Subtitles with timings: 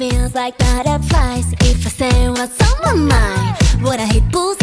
[0.00, 1.52] feels like butterflies.
[1.60, 4.59] If I say what's on my mind what I hit bulls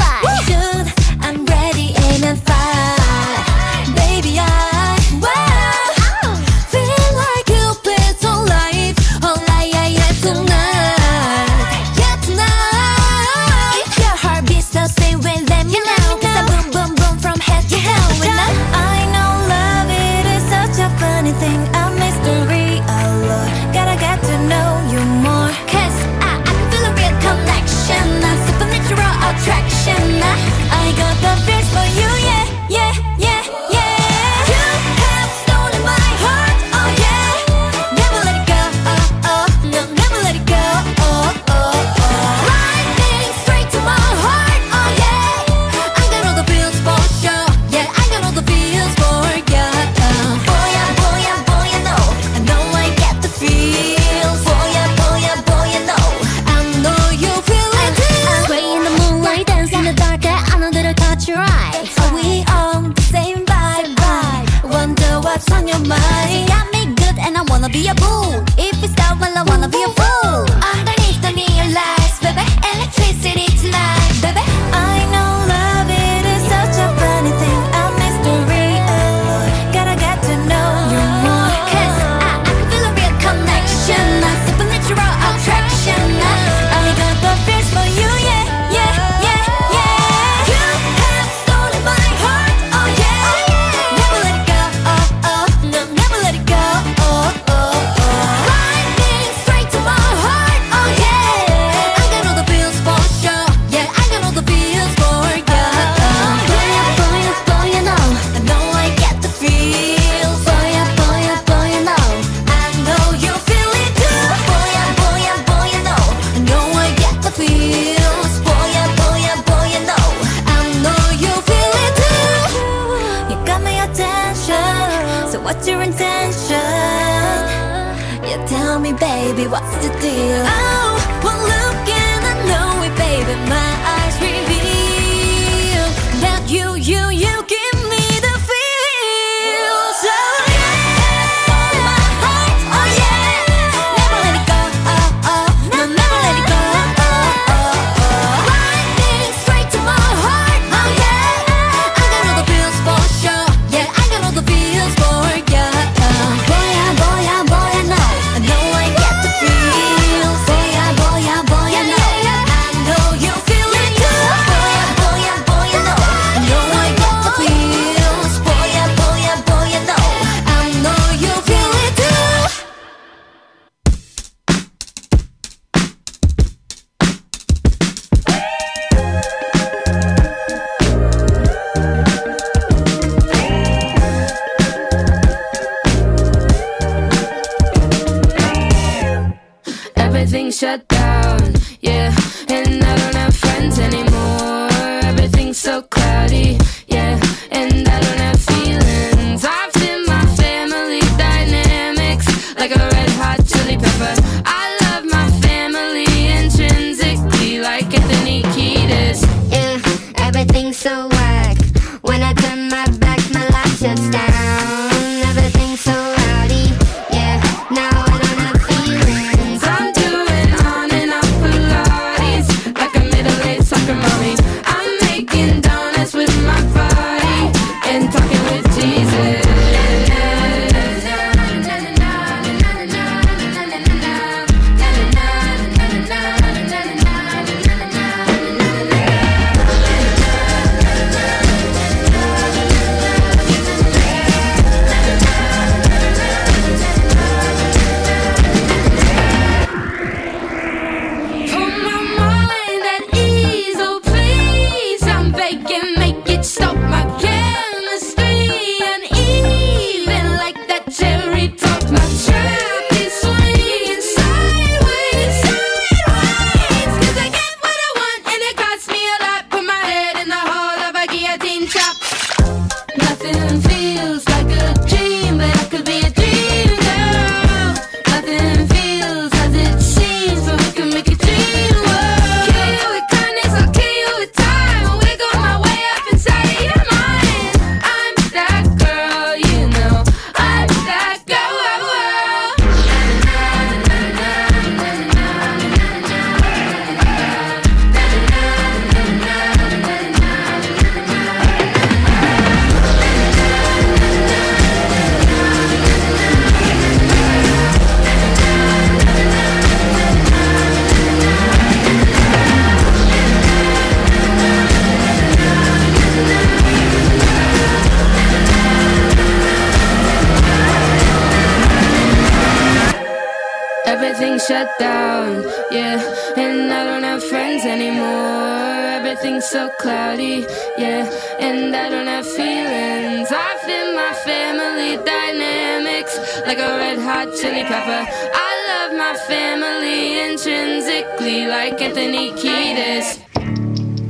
[337.40, 338.02] chili pepper.
[338.34, 343.22] I love my family intrinsically, like Anthony Kiedis.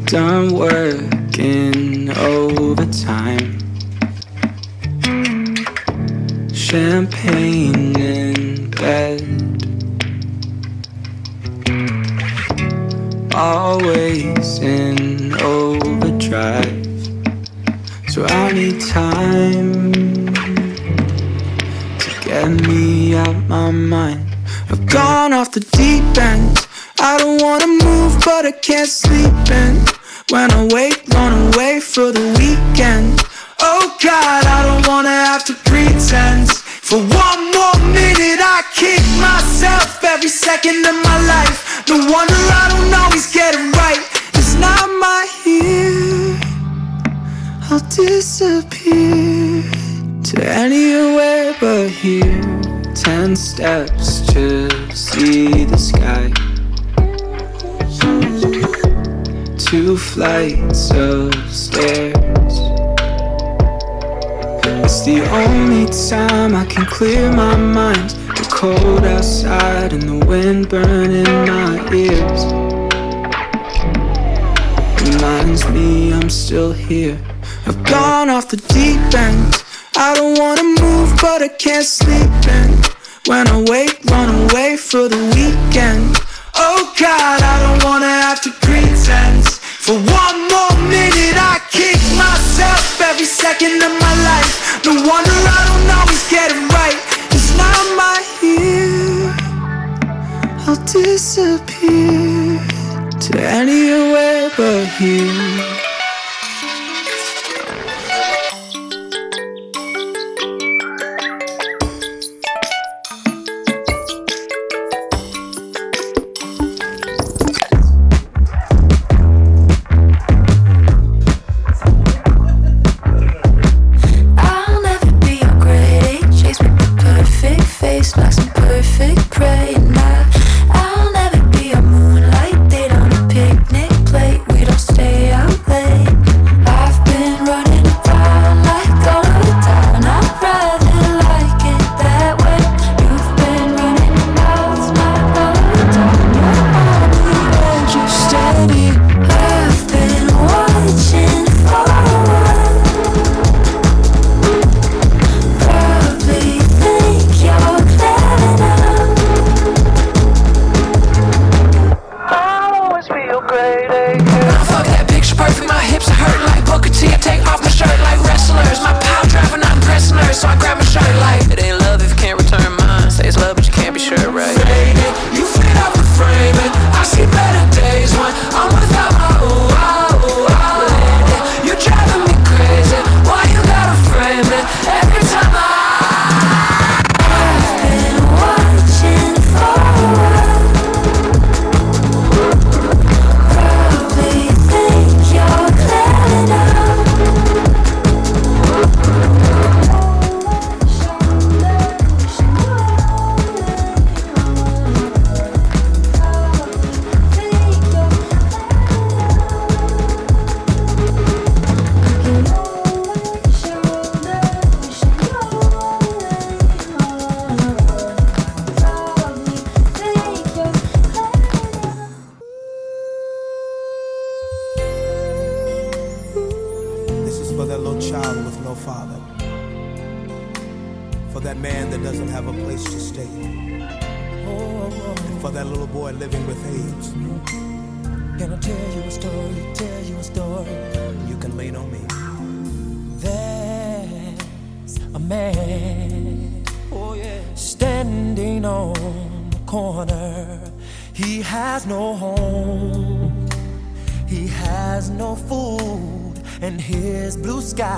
[0.06, 0.77] Don't worry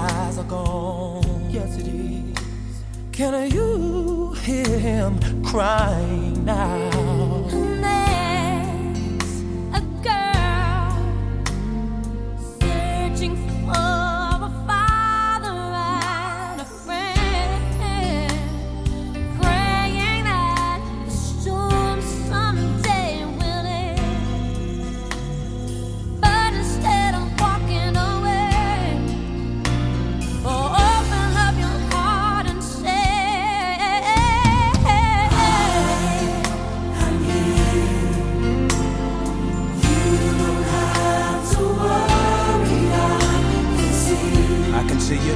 [0.10, 1.50] eyes are gone.
[1.50, 2.38] Yes, it is.
[3.12, 7.09] Can you hear him crying now?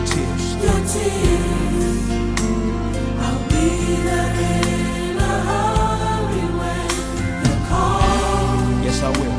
[0.06, 0.46] tears.
[0.64, 2.02] Your tears.
[3.26, 3.68] I'll be
[4.08, 6.90] there in a hurry when
[7.46, 8.84] you call.
[8.86, 9.38] Yes, I will.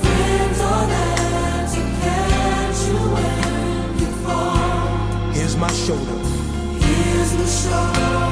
[0.00, 5.32] Friends are there to catch you when you fall.
[5.32, 6.18] Here's my shoulder.
[6.84, 8.29] Here's my shoulder.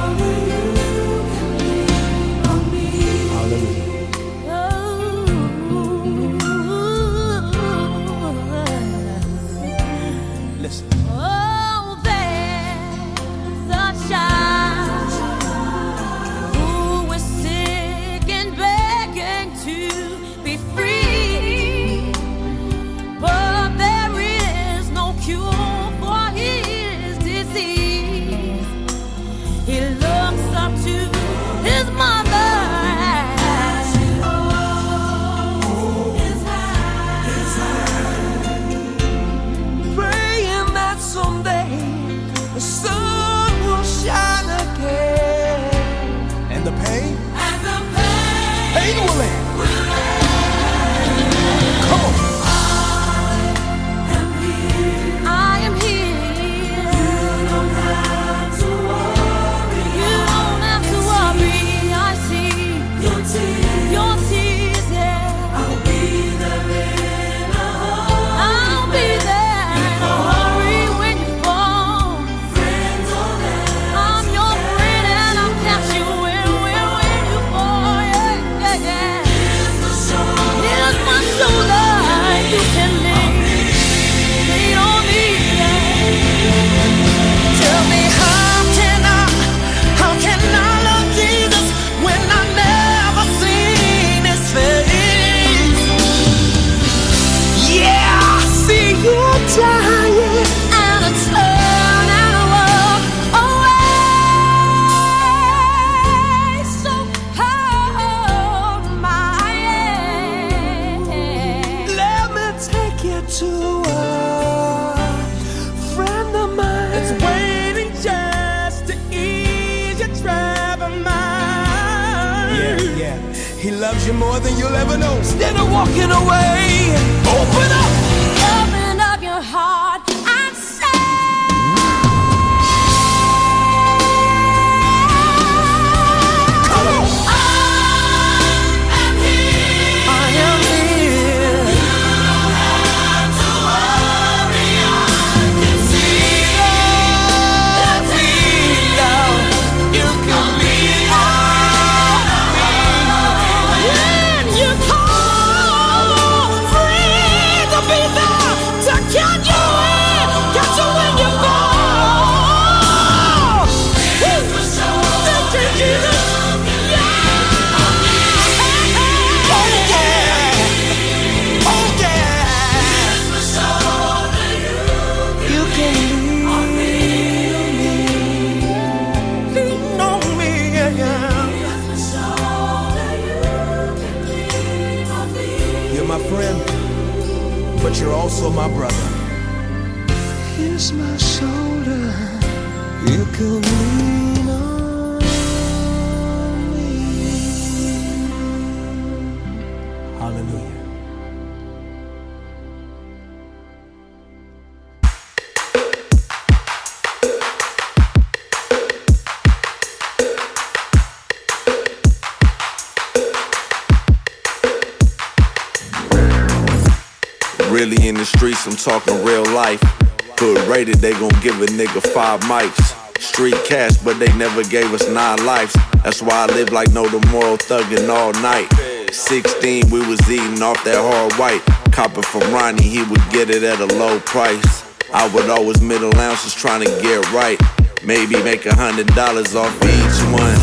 [224.08, 225.76] But they never gave us nine lives.
[226.02, 228.66] That's why I live like no tomorrow, thuggin' all night.
[229.12, 231.60] 16, we was eating off that hard white.
[231.92, 234.82] Copper from Ronnie, he would get it at a low price.
[235.12, 237.60] I would always middle ounces trying to get right.
[238.02, 240.57] Maybe make a hundred dollars off each one.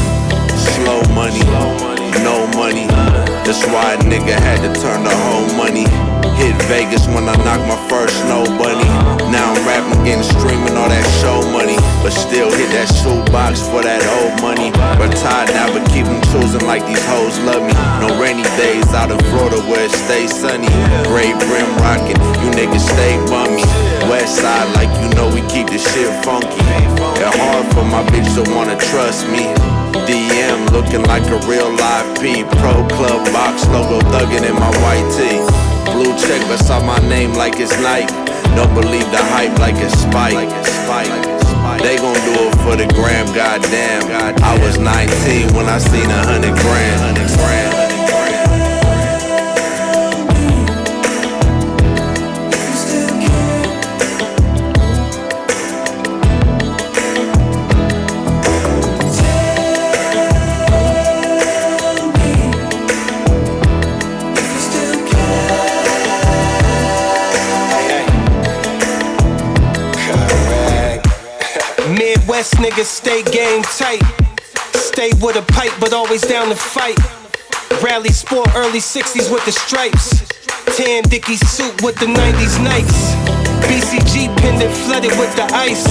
[3.46, 5.86] That's why a nigga had to turn the whole money.
[6.34, 8.90] Hit Vegas when I knocked my first snow bunny.
[9.30, 11.78] Now I'm rapping, getting streaming all that show money.
[12.02, 14.74] But still hit that shoebox for that old money.
[14.98, 17.78] Retired now, but keep them choosing like these hoes love me.
[18.02, 20.74] No rainy days out in Florida where it stays sunny.
[21.06, 23.62] Gray brim rocking, you niggas stay bummy.
[24.10, 26.60] West side, like you know, keep the shit funky.
[27.16, 29.48] It hard for my bitch to wanna trust me.
[30.04, 32.44] DM looking like a real live P.
[32.60, 35.40] Pro Club box logo thuggin' in my white tee.
[35.96, 38.12] Blue check beside my name like it's Nike.
[38.58, 40.52] Don't believe the hype like it's Spike.
[41.80, 44.04] They gon' do it for the gram, goddamn.
[44.44, 48.05] I was 19 when I seen a hundred grand.
[72.54, 74.02] Hundred niggas stay game tight.
[74.74, 76.98] Stay with a pipe, but always down to fight.
[77.82, 80.28] Rally sport early 60s with the stripes.
[80.78, 83.16] Tan Dickie suit with the 90s Nikes.
[83.66, 85.86] BCG pendant flooded with the ice.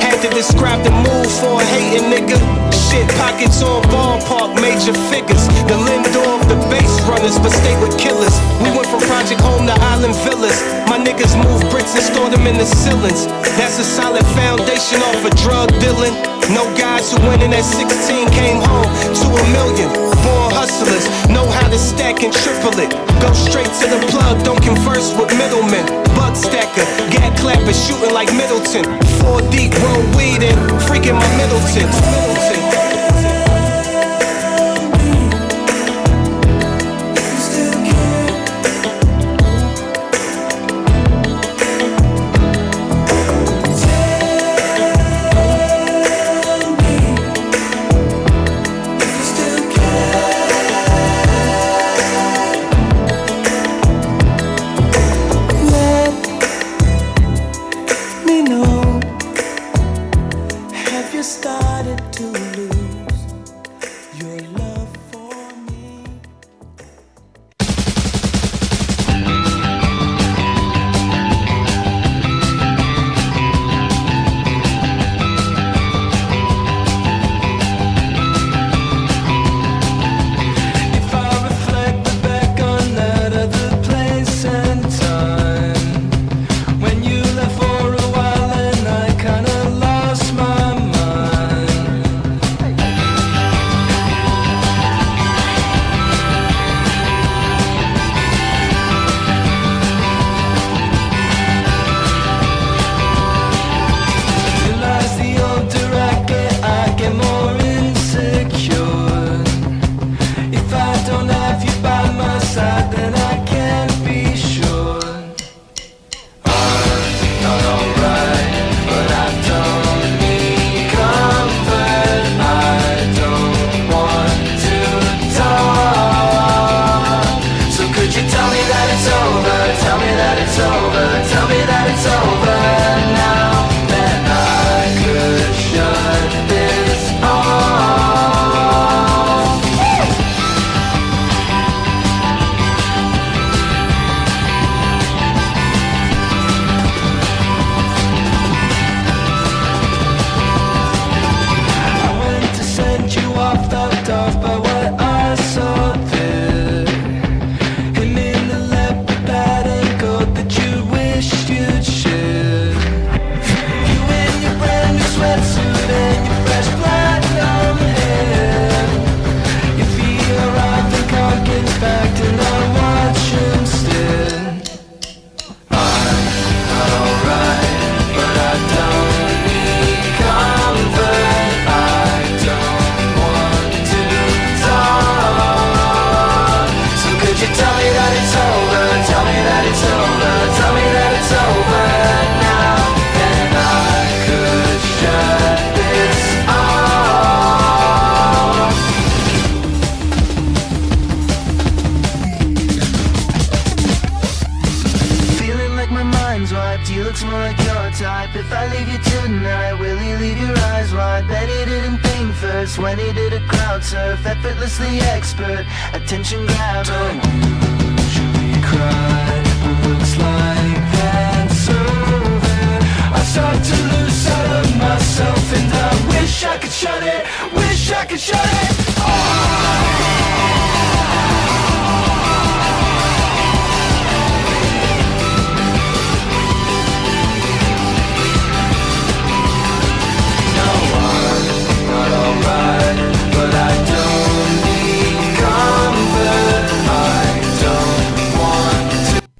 [0.00, 2.67] Had to describe the move for a hating nigga.
[2.88, 5.44] Shit pockets on ballpark, major figures.
[5.68, 8.32] The Lindor of the base runners, but stay with killers.
[8.64, 10.56] We went from Project Home to Island Villas.
[10.88, 13.28] My niggas move bricks and store them in the ceilings.
[13.60, 16.16] That's a solid foundation off of drug dealing.
[16.56, 17.92] No guys who went in at 16
[18.32, 18.88] came home
[19.20, 19.92] to a million.
[20.24, 22.88] Born hustlers, know how to stack and triple it.
[23.20, 26.07] Go straight to the plug, don't converse with middlemen.
[26.18, 28.82] Bug stacker, gat clapper, shooting like Middleton.
[29.22, 31.86] Four deep, roll weed and freaking my Middleton.
[31.86, 32.87] Middleton.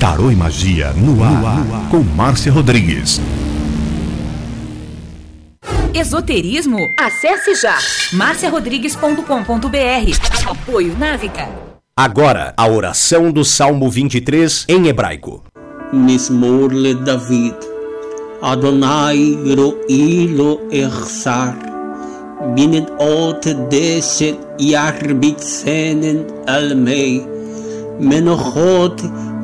[0.00, 1.88] Tarô e Magia no ar, no ar, no ar.
[1.90, 3.20] com Márcia Rodrigues.
[5.92, 6.78] Esoterismo?
[6.98, 7.76] Acesse já
[8.14, 10.50] marciarodrigues.com.br.
[10.50, 11.46] Apoio Návica.
[11.94, 15.44] Agora, a oração do Salmo 23 em hebraico.
[15.92, 17.56] Mismor le David.
[18.40, 21.54] Adonai ro'i lo echsar.
[22.54, 27.22] Binet ot deset yarbit senen almei.
[28.00, 28.96] Menochot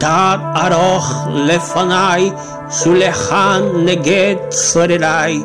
[0.00, 2.30] תד ארוך לפניי,
[2.70, 5.42] שולחן נגד צורריי.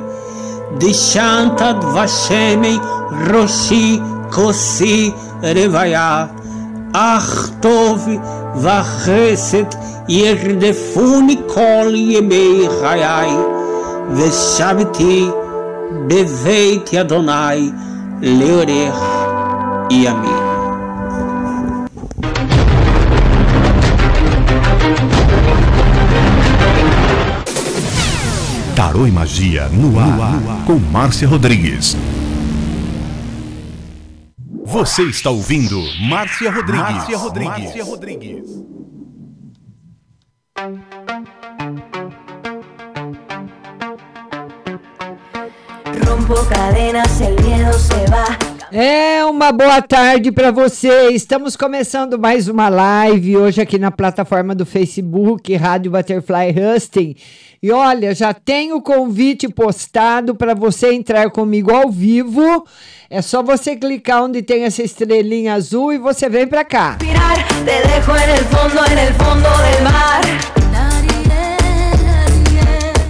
[0.78, 2.78] דשנת דבשמי
[3.34, 4.00] ראשי
[4.32, 5.12] כוסי
[5.44, 6.26] רוויה.
[6.94, 8.08] אך טוב
[8.56, 9.63] וחסד
[10.08, 13.32] ירדפוני כל ימי חיי,
[14.13, 15.30] ושבתי
[16.08, 17.72] בבית אדוני
[18.22, 19.04] לאורך
[19.91, 20.45] ימים.
[28.97, 31.95] Tarô e Magia no ar, com Márcia Rodrigues.
[34.65, 35.79] Você está ouvindo
[36.09, 36.95] Márcia Rodrigues.
[36.95, 37.65] Márcia Rodrigues.
[37.65, 38.65] Márcia Rodrigues.
[46.07, 48.56] Rompo cadenas, el miedo se va.
[48.79, 51.09] É uma boa tarde para você.
[51.09, 57.17] Estamos começando mais uma live hoje aqui na plataforma do Facebook, Rádio Butterfly Husting.
[57.62, 62.67] E olha, já tem o convite postado para você entrar comigo ao vivo.
[63.09, 66.99] É só você clicar onde tem essa estrelinha azul e você vem para cá.
[66.99, 67.07] Te
[67.65, 70.56] dejo en el fondo, en el fondo del mar.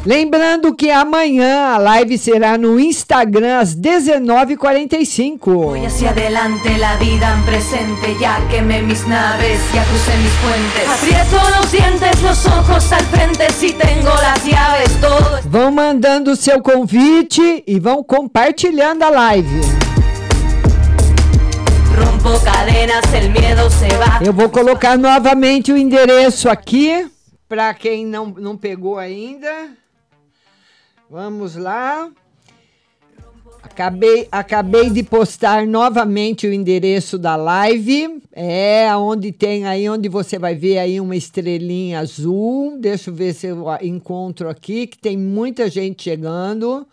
[0.06, 5.38] Lembrando que amanhã a live será no Instagram às 19h45.
[5.40, 8.14] Voy hacia adelante, la vida en presente.
[8.20, 10.88] Ya quemé mis naves, ya crucé mis puentes.
[10.88, 13.52] Aprieto los dientes, los ojos al frente.
[13.52, 15.40] Si tengo las llaves, todo.
[15.44, 19.60] Vão mandando o seu convite e vão compartilhando a live.
[24.24, 27.10] Eu vou colocar novamente o endereço aqui
[27.48, 29.48] para quem não, não pegou ainda.
[31.08, 32.10] Vamos lá.
[33.62, 38.22] Acabei, acabei de postar novamente o endereço da live.
[38.32, 42.76] É onde tem aí, onde você vai ver aí uma estrelinha azul.
[42.80, 46.86] Deixa eu ver se eu encontro aqui, que tem muita gente chegando.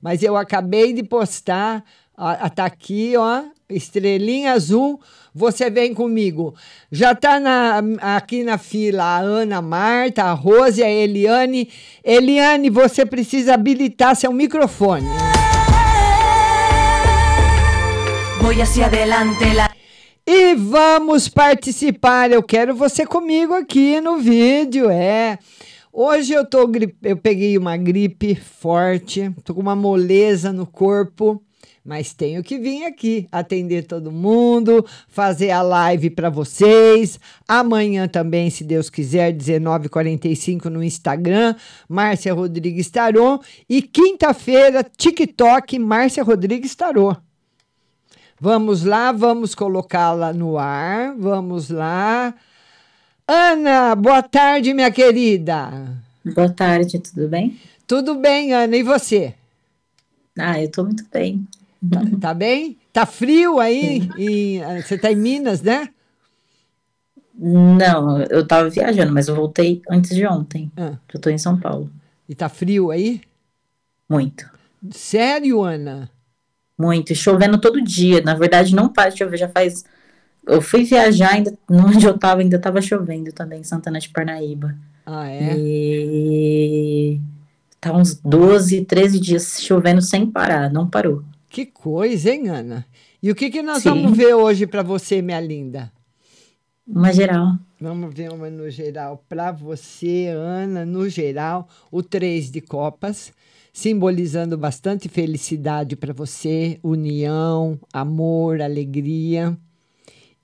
[0.00, 1.82] Mas eu acabei de postar.
[2.16, 3.42] Ah, tá aqui, ó.
[3.68, 5.00] Estrelinha azul.
[5.34, 6.54] Você vem comigo.
[6.90, 7.82] Já tá na,
[8.16, 11.68] aqui na fila a Ana Marta, a Rose, a Eliane.
[12.02, 15.06] Eliane, você precisa habilitar seu microfone.
[18.40, 19.70] Voy hacia adelante, la.
[20.24, 22.30] E vamos participar.
[22.30, 25.38] Eu quero você comigo aqui no vídeo, é.
[25.92, 26.70] Hoje eu tô
[27.02, 31.42] eu peguei uma gripe forte, tô com uma moleza no corpo,
[31.86, 37.20] mas tenho que vir aqui atender todo mundo, fazer a live para vocês.
[37.46, 41.54] Amanhã também, se Deus quiser, 19h45 no Instagram,
[41.88, 43.40] Márcia Rodrigues Tarô.
[43.68, 47.16] E quinta-feira, TikTok, Márcia Rodrigues Tarô.
[48.40, 51.14] Vamos lá, vamos colocá-la no ar.
[51.16, 52.34] Vamos lá.
[53.26, 55.70] Ana, boa tarde, minha querida.
[56.34, 57.58] Boa tarde, tudo bem?
[57.86, 59.34] Tudo bem, Ana, e você?
[60.36, 61.46] Ah, eu tô muito bem.
[61.90, 62.78] Tá, tá bem?
[62.92, 64.08] Tá frio aí?
[64.16, 65.88] em- ah, você tá em Minas, né?
[67.38, 70.72] Não, eu tava viajando, mas eu voltei antes de ontem.
[70.76, 70.94] Ah.
[71.12, 71.90] Eu tô em São Paulo.
[72.28, 73.20] E tá frio aí?
[74.08, 74.48] Muito.
[74.90, 76.10] Sério, Ana?
[76.78, 77.14] Muito.
[77.14, 78.22] Chovendo todo dia.
[78.22, 79.84] Na verdade, não para de chover, já faz.
[80.46, 84.74] Eu fui viajar, ainda onde eu tava, ainda tava chovendo também, em Santana de Parnaíba.
[85.04, 85.54] Ah, é?
[85.56, 87.20] E
[87.80, 91.22] tá uns 12, 13 dias chovendo sem parar, não parou.
[91.56, 92.86] Que coisa, hein, Ana?
[93.22, 93.88] E o que, que nós Sim.
[93.88, 95.90] vamos ver hoje para você, minha linda?
[96.86, 97.56] Uma geral.
[97.80, 103.32] Vamos ver uma no geral para você, Ana, no geral, o três de copas,
[103.72, 109.56] simbolizando bastante felicidade para você, união, amor, alegria.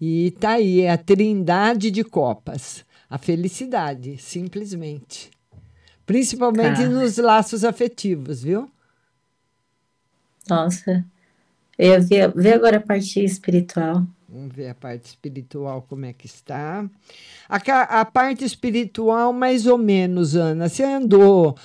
[0.01, 5.31] E tá aí, é a trindade de copas, a felicidade, simplesmente.
[6.07, 8.67] Principalmente nos laços afetivos, viu?
[10.53, 11.05] Nossa.
[11.79, 14.07] Eu ver agora a parte espiritual.
[14.29, 16.89] Vamos ver a parte espiritual como é que está.
[17.49, 20.69] A, a parte espiritual, mais ou menos, Ana.
[20.69, 21.57] Você andou.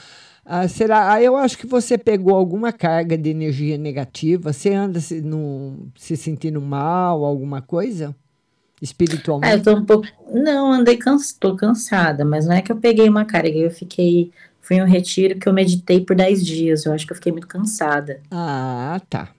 [0.45, 1.13] ah, será?
[1.13, 4.52] ah, eu acho que você pegou alguma carga de energia negativa.
[4.54, 8.13] Você anda se, num- se sentindo mal, alguma coisa?
[8.13, 9.54] Ah, Espiritualmente?
[9.54, 10.08] eu tô um pouco.
[10.34, 10.97] Não, andei
[11.39, 14.32] tô cansada, mas não é que eu peguei uma carga, eu fiquei.
[14.71, 16.86] Em um retiro que eu meditei por 10 dias.
[16.86, 18.21] Eu acho que eu fiquei muito cansada.
[18.32, 19.30] Ah, tá.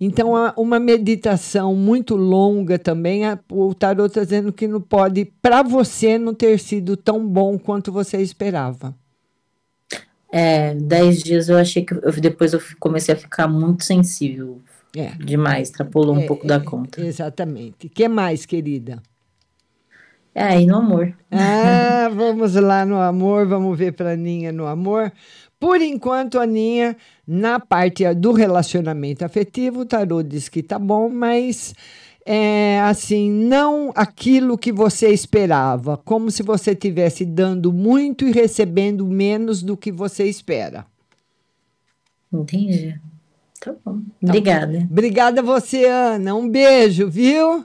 [0.00, 5.62] Então, a- uma meditação muito longa também, o tarot está dizendo que não pode, para
[5.62, 8.94] você, não ter sido tão bom quanto você esperava.
[10.30, 11.94] É, 10 dias eu achei que.
[11.94, 14.60] Eu, depois eu comecei a ficar muito sensível.
[14.96, 15.10] É.
[15.12, 17.00] Demais, extrapolou um É, pouco da é, conta.
[17.00, 17.86] Exatamente.
[17.86, 19.02] O que mais, querida?
[20.34, 21.14] É, e no amor.
[21.30, 25.12] Ah, vamos lá no amor, vamos ver para Aninha no amor.
[25.60, 31.74] Por enquanto, Aninha, na parte do relacionamento afetivo, o tarô diz que tá bom, mas
[32.24, 39.06] é assim, não aquilo que você esperava, como se você estivesse dando muito e recebendo
[39.06, 40.86] menos do que você espera.
[42.32, 42.98] Entendi.
[43.60, 44.00] Tá bom.
[44.22, 44.88] Obrigada.
[44.90, 46.34] Obrigada a você, Ana.
[46.34, 47.64] Um beijo, viu?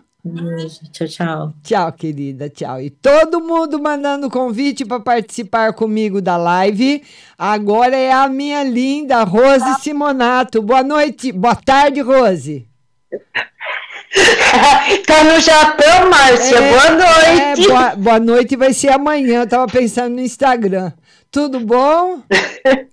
[0.91, 1.53] Tchau, tchau.
[1.63, 2.81] Tchau, querida, tchau.
[2.81, 7.03] E todo mundo mandando convite para participar comigo da live.
[7.37, 10.61] Agora é a minha linda Rose Simonato.
[10.61, 12.67] Boa noite, boa tarde, Rose.
[15.05, 16.61] tá no Japão, Márcia.
[16.61, 17.63] boa noite.
[17.63, 19.41] é, boa, boa noite vai ser amanhã.
[19.41, 20.91] Eu tava pensando no Instagram.
[21.31, 22.21] Tudo bom?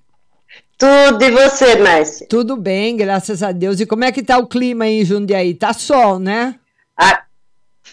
[0.76, 2.26] Tudo, e você, Márcia?
[2.28, 3.80] Tudo bem, graças a Deus.
[3.80, 5.54] E como é que tá o clima aí em Jundiaí?
[5.54, 6.56] Tá sol, né?
[6.96, 7.24] Ah,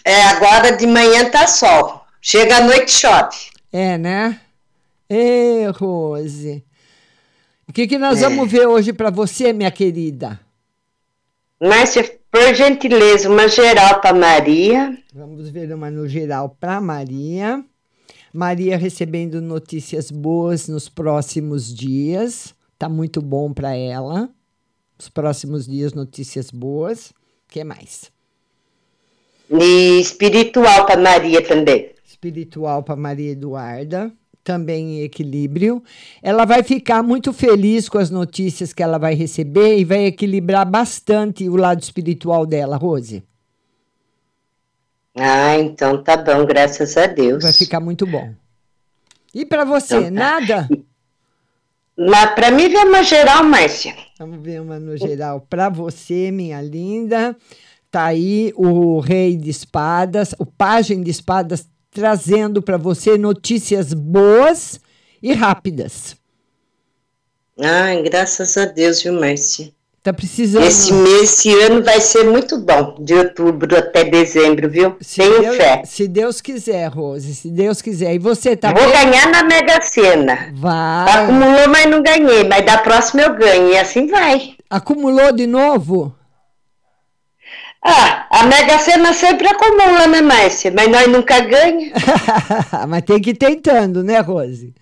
[0.05, 2.01] é, agora de manhã tá sol.
[2.21, 3.37] Chega à noite chove.
[3.71, 4.39] É, né?
[5.09, 6.63] Ê, Rose.
[7.67, 8.29] O que, que nós É.
[8.29, 10.39] vamos ver hoje para você, minha querida?
[11.59, 14.97] Márcia, por gentileza, uma geral para Maria.
[15.13, 17.63] Vamos ver uma no geral para Maria.
[18.33, 22.55] Maria recebendo notícias boas nos próximos dias.
[22.79, 24.29] Tá muito bom para ela.
[24.97, 27.09] Os próximos dias, notícias boas.
[27.09, 27.13] O
[27.49, 28.11] que mais?
[29.51, 31.91] E espiritual para Maria também.
[32.05, 34.11] Espiritual para Maria Eduarda.
[34.43, 35.83] Também em equilíbrio.
[36.23, 40.65] Ela vai ficar muito feliz com as notícias que ela vai receber e vai equilibrar
[40.65, 43.23] bastante o lado espiritual dela, Rose.
[45.15, 47.43] Ah, então tá bom, graças a Deus.
[47.43, 48.33] Vai ficar muito bom.
[49.33, 50.11] E para você, Então tá.
[50.11, 50.69] nada?
[51.97, 53.93] Mas para mim vem uma geral, Márcia.
[54.17, 57.35] Vamos ver uma no geral para você, minha linda.
[57.91, 64.79] Tá aí o Rei de Espadas, o Pajem de Espadas, trazendo para você notícias boas
[65.21, 66.15] e rápidas.
[67.59, 69.73] Ah, graças a Deus, viu, Márcia?
[70.01, 70.63] Tá precisando.
[70.63, 74.95] Esse mês, esse ano vai ser muito bom, de outubro até dezembro, viu?
[75.15, 75.83] Tenho Deus, fé.
[75.85, 78.15] Se Deus quiser, Rose, se Deus quiser.
[78.15, 78.93] E você tá Vou bem?
[78.93, 80.49] ganhar na Mega Sena.
[80.55, 81.23] Vai.
[81.23, 82.45] Acumulou, mas não ganhei.
[82.45, 83.69] Mas da próxima eu ganho.
[83.73, 84.55] E assim vai.
[84.69, 86.15] Acumulou de novo?
[87.83, 90.71] Ah, a Mega Sena sempre acumula, né, Márcia?
[90.71, 91.91] Mas nós nunca ganha.
[92.87, 94.73] Mas tem que ir tentando, né, Rose?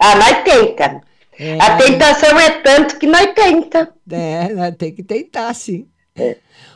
[0.00, 1.00] Ah, nós tenta.
[1.38, 1.56] É.
[1.60, 3.88] A tentação é tanto que nós tenta.
[4.10, 5.86] É, nós tem que tentar, sim.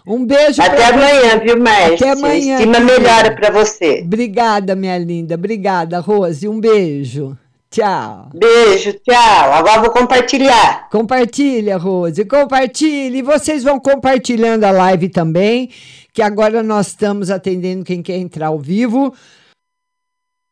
[0.06, 1.38] Um beijo Até amanhã, você.
[1.40, 1.94] viu, Márcia?
[1.94, 2.54] Até amanhã.
[2.54, 4.02] Estima melhora pra você.
[4.04, 5.34] Obrigada, minha linda.
[5.34, 6.46] Obrigada, Rose.
[6.48, 7.36] Um beijo.
[7.72, 8.28] Tchau.
[8.34, 9.50] Beijo, tchau.
[9.50, 10.90] Agora vou compartilhar.
[10.90, 12.22] Compartilha, Rose.
[12.26, 13.20] Compartilhe.
[13.20, 15.70] E vocês vão compartilhando a live também,
[16.12, 19.14] que agora nós estamos atendendo quem quer entrar ao vivo.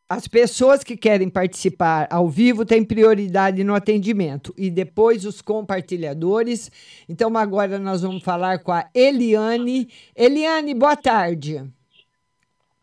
[0.09, 6.73] As pessoas que querem participar ao vivo têm prioridade no atendimento e depois os compartilhadores.
[7.07, 9.91] Então agora nós vamos falar com a Eliane.
[10.17, 11.63] Eliane, boa tarde.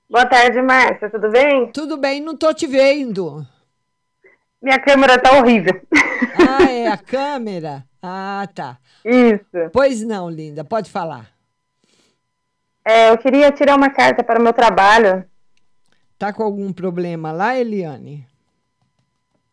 [0.08, 1.10] Boa tarde, Márcia.
[1.10, 1.72] Tudo bem?
[1.72, 3.44] Tudo bem, não tô te vendo.
[4.62, 5.82] Minha câmera tá horrível.
[6.36, 7.86] Ah, é a câmera?
[8.02, 8.78] Ah, tá.
[9.06, 9.70] Isso.
[9.72, 11.32] Pois não, linda, pode falar.
[12.86, 15.26] É, eu queria tirar uma carta para o meu trabalho.
[16.18, 18.26] Tá com algum problema lá, Eliane?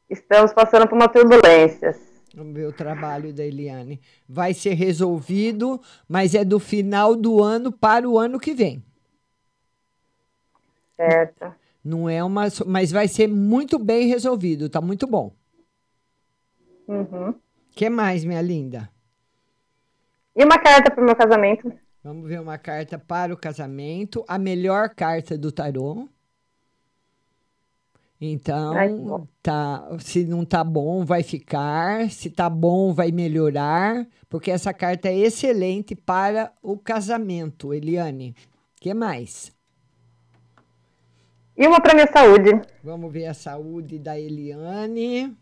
[0.09, 1.95] Estamos passando por uma turbulência.
[2.37, 4.01] O trabalho da Eliane.
[4.29, 8.85] Vai ser resolvido, mas é do final do ano para o ano que vem.
[10.97, 11.63] Certo.
[11.85, 15.35] Não é uma, mas vai ser muito bem resolvido, tá muito bom.
[16.88, 17.35] Uhum.
[17.75, 18.88] Que mais, minha linda?
[20.35, 21.73] E uma carta para o meu casamento.
[22.03, 26.09] Vamos ver uma carta para o casamento, a melhor carta do tarô.
[28.20, 28.90] Então, Ai,
[29.42, 35.09] tá, se não tá bom, vai ficar, se tá bom, vai melhorar, porque essa carta
[35.09, 38.35] é excelente para o casamento, Eliane.
[38.81, 39.54] Que mais?
[41.57, 42.51] E uma para minha saúde.
[42.83, 45.33] Vamos ver a saúde da Eliane.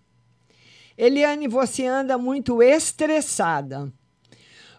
[0.97, 3.91] Eliane, você anda muito estressada.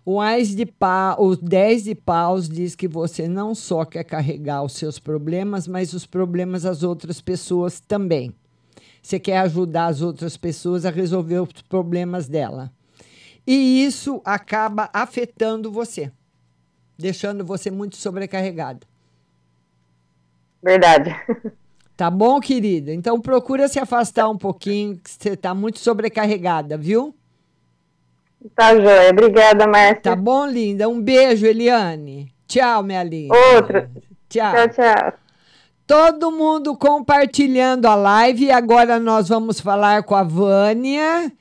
[0.05, 4.61] O Ais de pau, o 10 de paus diz que você não só quer carregar
[4.61, 8.31] os seus problemas, mas os problemas das outras pessoas também.
[9.01, 12.71] Você quer ajudar as outras pessoas a resolver os problemas dela.
[13.47, 16.11] E isso acaba afetando você,
[16.97, 18.92] deixando você muito sobrecarregada.
[20.63, 21.13] Verdade.
[21.95, 22.91] Tá bom, querida?
[22.91, 27.13] Então procura se afastar um pouquinho, que você tá muito sobrecarregada, viu?
[28.55, 29.09] Tá joia.
[29.11, 30.01] Obrigada, Márcia.
[30.01, 30.89] Tá bom, linda?
[30.89, 32.33] Um beijo, Eliane.
[32.47, 33.35] Tchau, minha linda.
[33.55, 33.91] Outra.
[34.29, 34.53] Tchau.
[34.53, 35.13] Tchau, tchau.
[35.85, 38.45] Todo mundo compartilhando a live.
[38.45, 41.31] E agora nós vamos falar com a Vânia.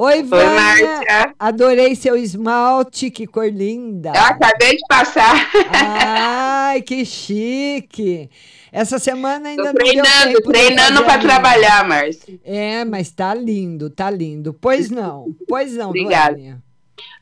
[0.00, 0.50] Oi, Vânia.
[0.50, 1.34] Márcia.
[1.36, 4.12] Adorei seu esmalte, que cor linda.
[4.14, 5.50] Eu acabei de passar.
[5.74, 8.30] Ai, que chique.
[8.70, 12.38] Essa semana ainda Tô treinando, treinando para trabalhar, Márcia.
[12.44, 14.54] É, mas tá lindo, tá lindo.
[14.54, 16.36] Pois não, pois não, Obrigada.
[16.36, 16.62] Vânia.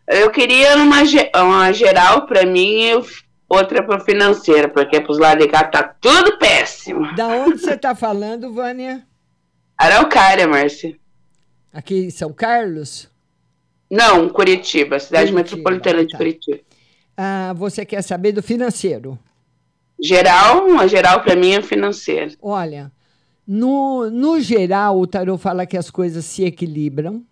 [0.07, 0.99] Eu queria uma,
[1.35, 3.03] uma geral para mim e
[3.49, 7.15] outra para financeira, porque pros lados de cá tá tudo péssimo.
[7.15, 9.03] Da onde você tá falando, Vânia?
[9.79, 10.95] Araucária, Márcia.
[11.77, 13.07] Aqui em São Carlos?
[13.91, 16.17] Não, Curitiba, cidade Curitiba, metropolitana de tá.
[16.17, 16.61] Curitiba.
[17.15, 19.19] Ah, você quer saber do financeiro?
[20.01, 22.33] Geral, uma geral para mim é financeira.
[22.41, 22.91] Olha,
[23.47, 27.23] no, no geral, o tarot fala que as coisas se equilibram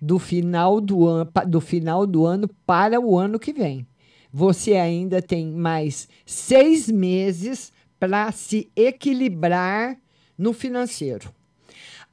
[0.00, 3.86] do final do, an, do final do ano para o ano que vem.
[4.32, 9.98] Você ainda tem mais seis meses para se equilibrar
[10.38, 11.30] no financeiro.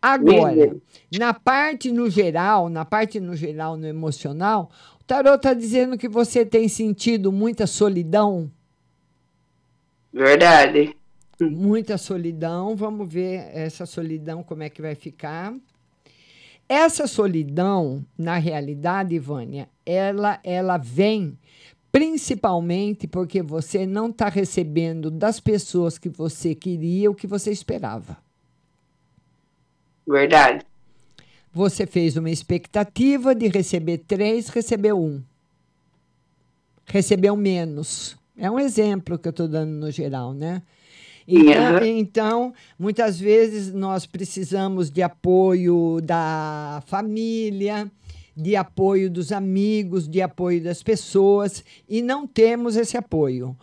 [0.01, 0.75] Agora,
[1.17, 4.69] na parte no geral, na parte no geral, no emocional,
[5.01, 8.51] o tarot está dizendo que você tem sentido muita solidão.
[10.13, 10.95] Verdade.
[11.39, 12.75] Muita solidão.
[12.75, 15.53] Vamos ver essa solidão como é que vai ficar.
[16.69, 21.37] Essa solidão, na realidade, Vânia, ela, ela vem
[21.91, 28.17] principalmente porque você não está recebendo das pessoas que você queria o que você esperava.
[30.08, 30.65] Verdade.
[31.53, 35.21] Você fez uma expectativa de receber três, recebeu um.
[36.85, 38.15] Recebeu menos.
[38.37, 40.62] É um exemplo que eu estou dando no geral, né?
[41.27, 41.85] Então, Aham.
[41.85, 47.91] então, muitas vezes nós precisamos de apoio da família,
[48.35, 53.58] de apoio dos amigos, de apoio das pessoas, e não temos esse apoio.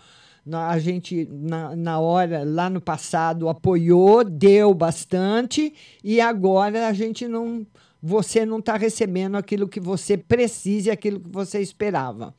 [0.52, 5.72] A gente, na, na hora, lá no passado, apoiou, deu bastante,
[6.02, 7.66] e agora a gente não.
[8.02, 12.34] Você não está recebendo aquilo que você precisa e aquilo que você esperava.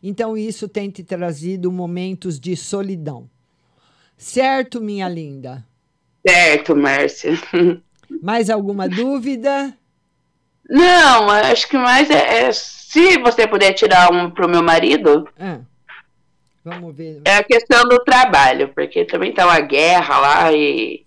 [0.00, 3.28] Então, isso tem te trazido momentos de solidão.
[4.16, 5.66] Certo, minha linda?
[6.24, 7.32] Certo, Márcia.
[8.22, 9.76] Mais alguma dúvida?
[10.68, 15.60] Não, acho que mais é, é se você puder tirar um pro meu marido, Ah,
[16.70, 17.20] vamos ver.
[17.24, 21.04] é a questão do trabalho, porque também tá uma guerra lá e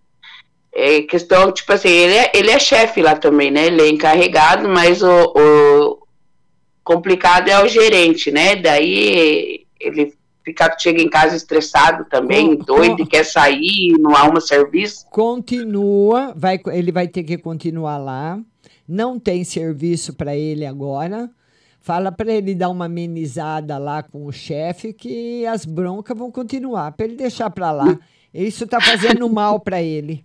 [0.74, 3.68] é questão, tipo assim, ele é, ele é chefe lá também, né?
[3.68, 5.98] Ele é encarregado, mas o, o
[6.84, 8.56] complicado é o gerente, né?
[8.56, 10.14] Daí ele
[10.46, 15.06] fica, chega em casa estressado também, Com- doido, com- quer sair, não arruma serviço.
[15.10, 18.40] Continua, vai, ele vai ter que continuar lá.
[18.88, 21.30] Não tem serviço para ele agora.
[21.84, 26.92] Fala para ele dar uma amenizada lá com o chefe que as broncas vão continuar,
[26.92, 27.98] para ele deixar para lá.
[28.34, 30.24] Isso tá fazendo mal para ele.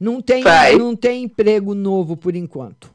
[0.00, 0.76] Não tem, Vai.
[0.76, 2.94] não tem emprego novo por enquanto.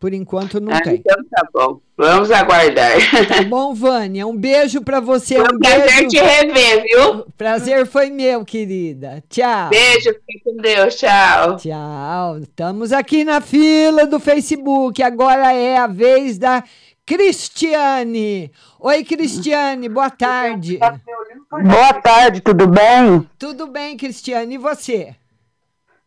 [0.00, 0.94] Por enquanto não Ah, tem.
[1.04, 2.92] Então tá bom, vamos aguardar.
[3.26, 4.24] Tá bom, Vânia?
[4.28, 5.34] Um beijo para você.
[5.34, 6.08] Foi um prazer beijo.
[6.10, 7.26] te rever, viu?
[7.36, 9.22] Prazer foi meu, querida.
[9.28, 9.68] Tchau.
[9.70, 11.56] Beijo, fique com Deus, tchau.
[11.56, 12.38] Tchau.
[12.38, 15.02] Estamos aqui na fila do Facebook.
[15.02, 16.62] Agora é a vez da
[17.08, 18.52] Cristiane.
[18.78, 20.76] Oi, Cristiane, boa tarde.
[20.76, 23.26] Boa tarde, tudo bem?
[23.38, 24.56] Tudo bem, Cristiane?
[24.56, 25.16] E você?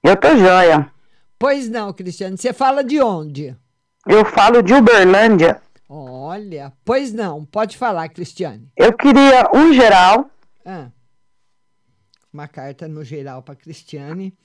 [0.04, 0.92] Eu tô joia.
[1.40, 2.38] Pois não, Cristiane.
[2.38, 3.58] Você fala de onde?
[4.06, 5.60] Eu falo de Uberlândia.
[5.90, 7.44] Olha, pois não.
[7.46, 8.72] Pode falar, Cristiane.
[8.78, 10.30] Eu queria um geral.
[10.64, 10.92] Ah,
[12.32, 14.38] uma carta no geral para Cristiane.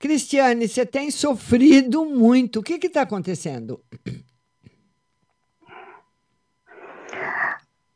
[0.00, 2.58] Cristiane, você tem sofrido muito.
[2.58, 3.80] O que está acontecendo?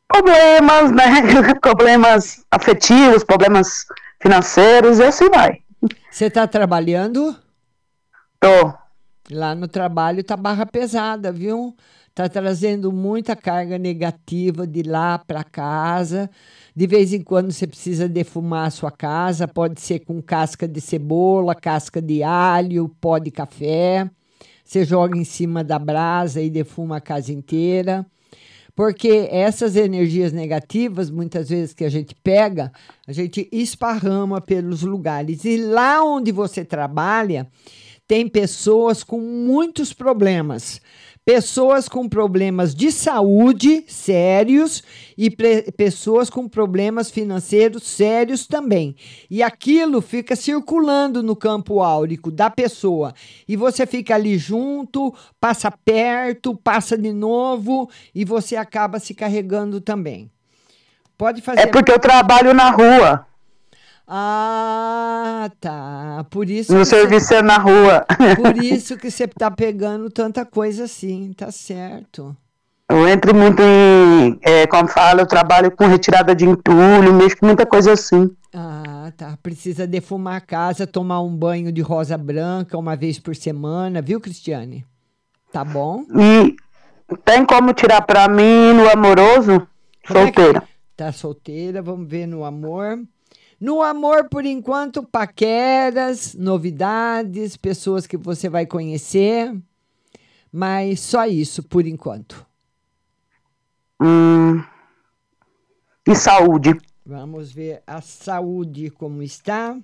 [0.07, 1.05] Problemas, né?
[1.61, 3.85] Problemas afetivos, problemas
[4.21, 5.61] financeiros e assim vai.
[6.09, 7.35] Você está trabalhando?
[8.39, 8.73] Tô.
[9.29, 11.75] Lá no trabalho tá barra pesada, viu?
[12.15, 16.29] Tá trazendo muita carga negativa de lá para casa.
[16.75, 20.81] De vez em quando você precisa defumar a sua casa, pode ser com casca de
[20.81, 24.09] cebola, casca de alho, pó de café.
[24.63, 28.05] Você joga em cima da brasa e defuma a casa inteira.
[28.77, 32.71] Porque essas energias negativas, muitas vezes que a gente pega,
[33.07, 35.43] a gente esparrama pelos lugares.
[35.45, 37.47] E lá onde você trabalha,
[38.07, 40.79] tem pessoas com muitos problemas.
[41.27, 44.81] Pessoas com problemas de saúde sérios
[45.17, 48.95] e pessoas com problemas financeiros sérios também.
[49.29, 53.13] E aquilo fica circulando no campo áurico da pessoa.
[53.45, 59.81] E você fica ali junto, passa perto, passa de novo e você acaba se carregando
[59.81, 60.31] também.
[61.17, 61.59] Pode fazer.
[61.59, 63.26] É porque eu trabalho na rua.
[64.07, 66.25] Ah, tá.
[66.29, 68.05] Por isso você- serviço é na rua.
[68.35, 72.35] Por isso que você tá pegando tanta coisa assim, tá certo.
[72.89, 77.45] Eu entro muito em, é, como fala, eu trabalho com retirada de entulho, mexo com
[77.47, 78.29] muita coisa assim.
[78.53, 79.37] Ah, tá.
[79.43, 84.21] Precisa defumar a casa, tomar um banho de rosa branca uma vez por semana, viu,
[84.21, 84.85] Cristiane?
[85.51, 86.05] Tá bom?
[86.17, 86.55] E
[87.25, 89.67] tem como tirar pra mim no amoroso?
[90.07, 90.63] Como é que- Solteira.
[90.95, 92.99] Tá solteira, vamos ver no amor.
[93.59, 99.55] No amor, por enquanto, paqueras, novidades, pessoas que você vai conhecer.
[100.51, 102.45] Mas só isso, por enquanto.
[103.99, 104.63] Hum.
[106.07, 106.77] E saúde?
[107.05, 109.77] Vamos ver a saúde como está.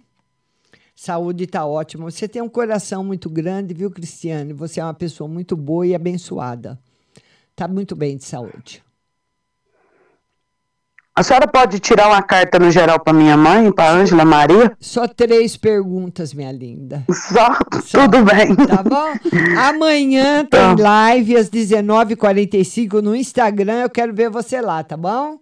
[0.95, 2.09] Saúde está ótima.
[2.09, 4.53] Você tem um coração muito grande, viu, Cristiane?
[4.53, 6.79] Você é uma pessoa muito boa e abençoada.
[7.55, 8.83] Tá muito bem de saúde.
[11.15, 14.75] A senhora pode tirar uma carta no geral pra minha mãe, pra Ângela Maria?
[14.79, 17.03] Só três perguntas, minha linda.
[17.07, 17.53] Só?
[17.91, 18.55] Tudo bem.
[18.55, 19.13] Tá bom?
[19.55, 23.81] Amanhã tem live às 19h45 no Instagram.
[23.81, 25.37] Eu quero ver você lá, tá bom?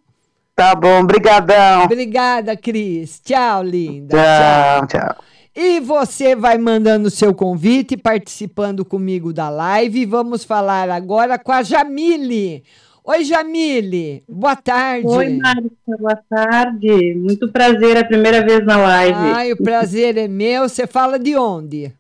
[0.53, 1.85] Tá bom, brigadão.
[1.85, 3.21] Obrigada, Cris.
[3.23, 4.17] Tchau, linda.
[4.17, 5.15] Tchau, tchau.
[5.55, 10.05] E você vai mandando o seu convite, participando comigo da live.
[10.05, 12.65] Vamos falar agora com a Jamile.
[13.03, 14.23] Oi, Jamile.
[14.29, 15.07] Boa tarde.
[15.07, 17.15] Oi, Márcia, boa tarde.
[17.15, 19.17] Muito prazer, é a primeira vez na live.
[19.17, 20.69] Ai, o prazer é meu.
[20.69, 21.91] Você fala de onde?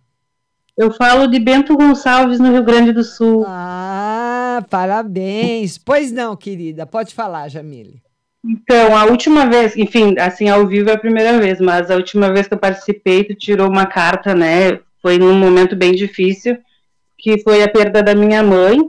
[0.77, 3.43] Eu falo de Bento Gonçalves, no Rio Grande do Sul.
[3.47, 5.75] Ah, parabéns.
[5.77, 6.85] Pois não, querida.
[6.85, 7.99] Pode falar, Jamile.
[8.45, 12.31] Então, a última vez, enfim, assim, ao vivo é a primeira vez, mas a última
[12.31, 14.79] vez que eu participei, tu tirou uma carta, né?
[15.01, 16.59] Foi num momento bem difícil,
[17.17, 18.79] que foi a perda da minha mãe,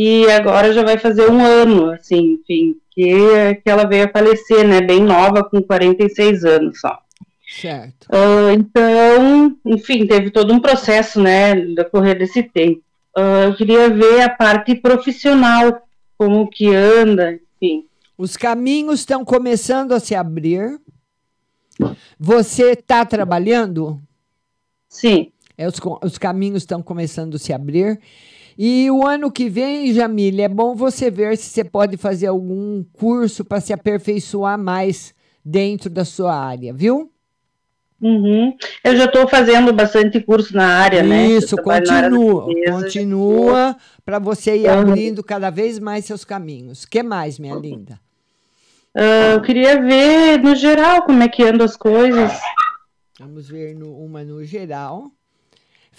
[0.00, 4.64] e agora já vai fazer um ano, assim, enfim, que, que ela veio a falecer,
[4.64, 4.80] né?
[4.80, 7.00] Bem nova, com 46 anos só.
[7.48, 8.06] Certo.
[8.08, 12.80] Ah, então, enfim, teve todo um processo, né, no decorrer desse tempo.
[13.16, 15.82] Ah, eu queria ver a parte profissional,
[16.16, 17.84] como que anda, enfim.
[18.16, 20.80] Os caminhos estão começando a se abrir.
[22.20, 24.00] Você está trabalhando?
[24.88, 25.32] Sim.
[25.56, 25.74] É, os,
[26.04, 27.98] os caminhos estão começando a se abrir.
[28.60, 32.82] E o ano que vem, Jamile, é bom você ver se você pode fazer algum
[32.92, 37.12] curso para se aperfeiçoar mais dentro da sua área, viu?
[38.02, 38.56] Uhum.
[38.82, 41.28] Eu já estou fazendo bastante curso na área, né?
[41.28, 44.80] Isso, área da continua, continua para você ir Uhum.
[44.80, 46.84] abrindo cada vez mais seus caminhos.
[46.84, 48.00] que mais, minha linda?
[48.94, 52.32] Ah, eu queria ver, no geral, como é que andam as coisas.
[53.20, 55.10] Vamos ver no- uma no geral.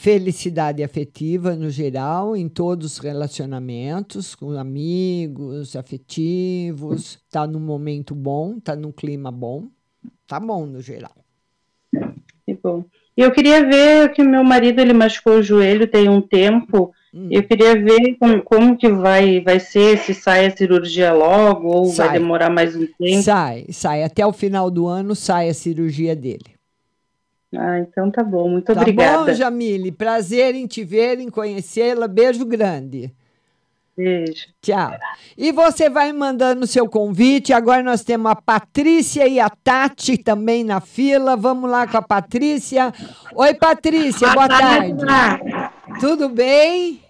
[0.01, 7.19] Felicidade afetiva no geral, em todos os relacionamentos, com amigos, afetivos.
[7.29, 9.67] Tá num momento bom, tá num clima bom.
[10.25, 11.11] Tá bom no geral.
[12.45, 12.85] Que bom.
[13.17, 16.93] Eu queria ver que meu marido ele machucou o joelho tem um tempo.
[17.13, 17.27] Hum.
[17.29, 21.87] Eu queria ver como, como que vai, vai ser, se sai a cirurgia logo ou
[21.87, 22.19] vai Sai.
[22.19, 23.21] demorar mais um tempo.
[23.21, 24.03] Sai, sai.
[24.03, 26.57] Até o final do ano sai a cirurgia dele.
[27.55, 28.47] Ah, então tá bom.
[28.49, 29.25] Muito Tá obrigada.
[29.25, 29.91] bom, Jamile?
[29.91, 32.07] Prazer em te ver, em conhecê-la.
[32.07, 33.11] Beijo grande.
[33.97, 34.45] Beijo.
[34.61, 34.91] Tchau.
[35.37, 37.51] E você vai mandando seu convite.
[37.51, 41.35] Agora nós temos a Patrícia e a Tati também na fila.
[41.35, 42.93] Vamos lá com a Patrícia.
[43.35, 45.69] Oi, Patrícia, boa, Boa tarde, tarde.
[45.99, 47.01] Tudo bem?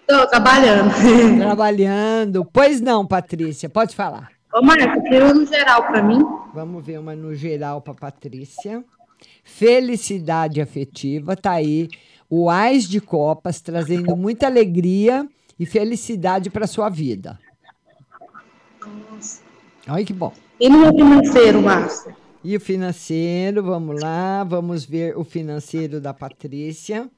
[0.00, 0.90] Estou trabalhando.
[1.40, 2.44] Trabalhando.
[2.52, 4.28] Pois não, Patrícia, pode falar.
[4.52, 6.18] Ô, Marco, tira um no geral para mim.
[6.52, 8.84] Vamos ver uma no geral para Patrícia.
[9.48, 11.88] Felicidade afetiva, tá aí.
[12.28, 15.26] O Ás de Copas trazendo muita alegria
[15.58, 17.40] e felicidade para sua vida.
[19.88, 20.32] Olha que bom.
[20.60, 22.14] E no financeiro, Márcio?
[22.44, 27.08] E o financeiro, vamos lá, vamos ver o financeiro da Patrícia.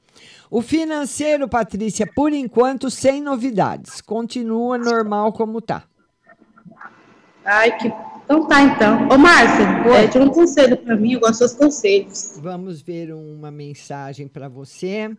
[0.49, 3.99] O financeiro, Patrícia, por enquanto, sem novidades.
[3.99, 5.83] Continua normal como tá.
[7.43, 7.91] Ai, que.
[8.31, 9.09] Então tá, então.
[9.09, 9.65] Ô, Márcia,
[10.09, 12.39] tira um conselho para mim, eu gosto dos conselhos.
[12.41, 15.11] Vamos ver uma mensagem para você.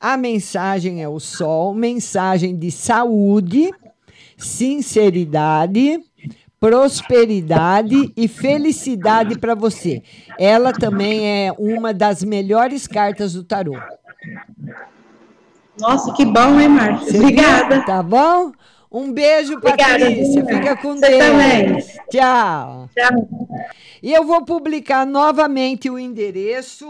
[0.00, 3.72] A mensagem é o sol, mensagem de saúde,
[4.36, 5.98] sinceridade,
[6.60, 10.00] prosperidade e felicidade para você.
[10.38, 13.76] Ela também é uma das melhores cartas do tarô.
[15.80, 17.18] Nossa, que bom, hein, Márcia?
[17.18, 17.74] Obrigada.
[17.74, 17.84] viu?
[17.86, 18.52] Tá bom?
[18.92, 20.44] Um beijo, Obrigada, Patrícia.
[20.44, 21.24] Fica com Você Deus.
[21.24, 21.78] também.
[22.10, 22.90] Tchau.
[22.94, 23.48] Tchau.
[24.02, 26.86] E eu vou publicar novamente o endereço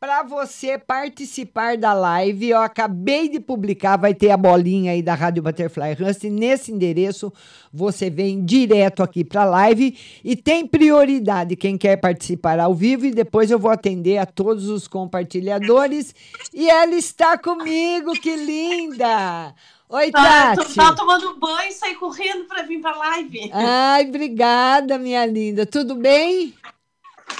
[0.00, 2.48] para você participar da live.
[2.48, 6.24] Eu acabei de publicar, vai ter a bolinha aí da Rádio Butterfly Rust.
[6.24, 7.30] Nesse endereço
[7.72, 13.06] você vem direto aqui para a live e tem prioridade quem quer participar ao vivo.
[13.06, 16.14] E depois eu vou atender a todos os compartilhadores.
[16.52, 19.54] E ela está comigo, que linda!
[19.92, 20.68] Oi, Ah, Tati.
[20.68, 23.50] tô- tava tomando banho e saí correndo pra vir pra live.
[23.52, 25.66] Ai, obrigada, minha linda.
[25.66, 26.56] Tudo bem?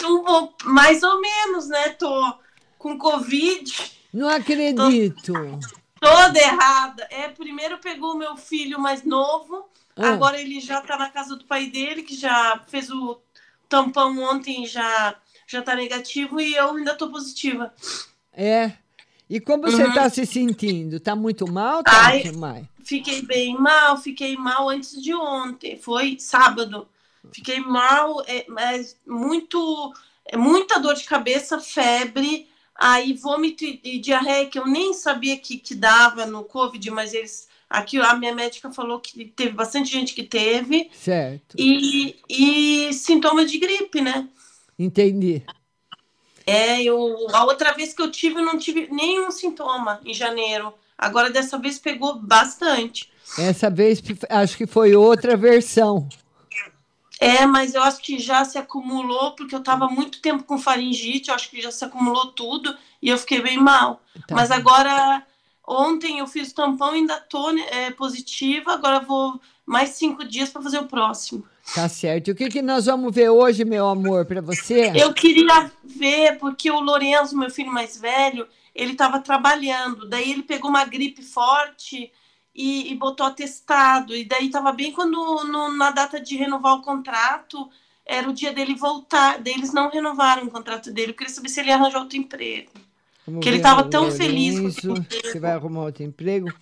[0.00, 1.90] Pouco- mais ou menos, né?
[1.90, 2.34] Tô
[2.78, 3.72] com Covid.
[4.12, 5.32] Não acredito.
[5.98, 7.07] Toda errada.
[7.11, 10.11] É, primeiro pegou o meu filho mais novo, Ah.
[10.11, 13.18] agora ele já tá na casa do pai dele, que já fez o
[13.66, 15.14] tampão ontem, já,
[15.46, 17.72] já tá negativo, e eu ainda tô positiva.
[18.30, 18.72] É.
[19.31, 19.89] E como você Uhum.
[19.89, 21.01] está se sentindo?
[21.01, 22.23] Tá muito mal, Ai.
[22.23, 22.68] Tati, mãe?
[22.85, 26.87] Fiquei bem mal, fiquei mal antes de ontem, foi sábado.
[27.33, 29.93] Fiquei mal, é, mas muito,
[30.27, 35.37] é, muita dor de cabeça, febre, aí vômito e, e diarreia, que eu nem sabia
[35.39, 37.49] que, que dava no Covid, mas eles.
[37.70, 41.55] Aqui a minha médica falou que teve bastante gente que teve, Certo.
[41.59, 44.29] e, e sintoma de gripe, né?
[44.79, 45.43] Entendi.
[46.47, 50.74] É, eu, a outra vez que eu tive, eu não tive nenhum sintoma em janeiro.
[50.97, 53.11] Agora, dessa vez, pegou bastante.
[53.38, 56.09] Essa vez acho que foi outra versão.
[57.22, 61.28] É, mas eu acho que já se acumulou, porque eu tava muito tempo com faringite,
[61.28, 64.03] eu acho que já se acumulou tudo e eu fiquei bem mal.
[64.26, 64.34] Tá.
[64.34, 65.24] Mas agora,
[65.64, 70.51] ontem eu fiz o tampão, ainda tô né, é, positiva, agora vou mais cinco dias
[70.51, 71.47] para fazer o próximo.
[71.74, 72.32] Tá certo.
[72.32, 74.92] O que, que nós vamos ver hoje, meu amor, para você?
[74.94, 80.42] Eu queria ver, porque o Lorenzo, meu filho mais velho, ele estava trabalhando, daí ele
[80.42, 82.12] pegou uma gripe forte
[82.54, 86.82] e, e botou atestado, e daí estava bem quando no- na data de renovar o
[86.82, 87.70] contrato,
[88.04, 91.48] era o dia dele voltar, daí eles não renovaram o contrato dele, eu queria saber
[91.48, 92.70] se ele arranjou outro emprego.
[93.26, 95.28] Vamos que ele ver tava o tão feliz com Lourenço, emprego.
[95.28, 96.52] Você vai arrumar outro emprego?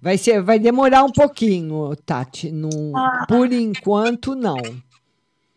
[0.00, 2.50] Vai, ser, vai demorar um pouquinho, Tati.
[2.50, 3.24] Não, Ah.
[3.26, 4.56] Por enquanto, não.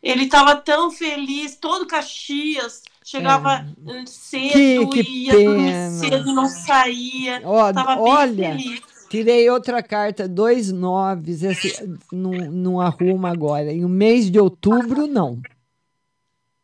[0.01, 4.85] Ele estava tão feliz, todo Caxias, chegava eh, cedo, É.
[4.87, 5.89] Que- que ia dormir pena.
[5.91, 8.81] cedo, não saía, Ó, tava bem olha, feliz.
[9.09, 11.43] tirei outra carta, dois noves.
[11.43, 13.73] Esse, não, não arruma agora.
[13.73, 15.41] Em um mês de outubro, não.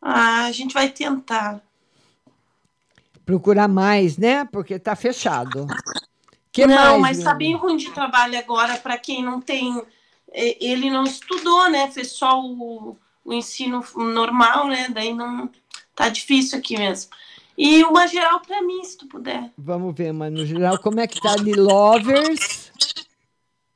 [0.01, 1.61] Ah, a gente vai tentar.
[3.25, 4.45] Procurar mais, né?
[4.45, 5.65] Porque tá fechado.
[6.55, 7.35] Que não, mais, mas tá Bruna?
[7.37, 9.81] bem ruim de trabalho agora para quem não tem.
[10.31, 11.91] eh, Ele não estudou, né?
[11.91, 14.87] Fez só o, o ensino normal, né?
[14.89, 15.49] Daí não.
[15.95, 17.11] Tá difícil aqui mesmo.
[17.57, 19.49] E uma geral para mim, se tu puder.
[19.57, 22.71] Vamos ver, mano, no geral, como é que tá de lovers?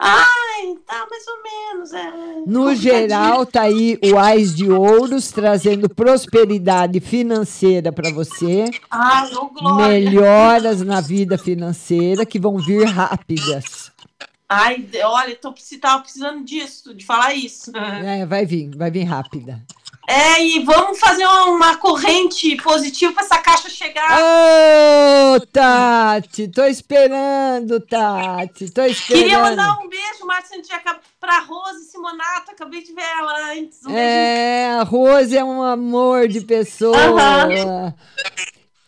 [0.01, 1.93] Ai, tá mais ou menos.
[1.93, 2.13] É.
[2.47, 8.65] No geral, tá aí o Ais de Ouros trazendo prosperidade financeira para você.
[8.89, 9.87] Ai, ô glória.
[9.87, 13.91] Melhoras na vida financeira que vão vir rápidas.
[14.47, 17.71] Ai, olha, tô, tava precisando disso, de falar isso.
[17.77, 19.61] É, vai vir, vai vir rápida.
[20.09, 24.19] É, e vamos fazer uma, uma corrente positiva para essa caixa chegar.
[24.19, 29.21] Ô, Tati, tô esperando, Tati, tô esperando.
[29.23, 30.09] Queria mandar um beijo,
[30.73, 33.79] acabar, pra Rose Simonato, acabei de ver ela antes.
[33.85, 33.99] Um beijo.
[33.99, 36.97] É, a Rose é um amor de pessoa.
[36.97, 37.93] Aham.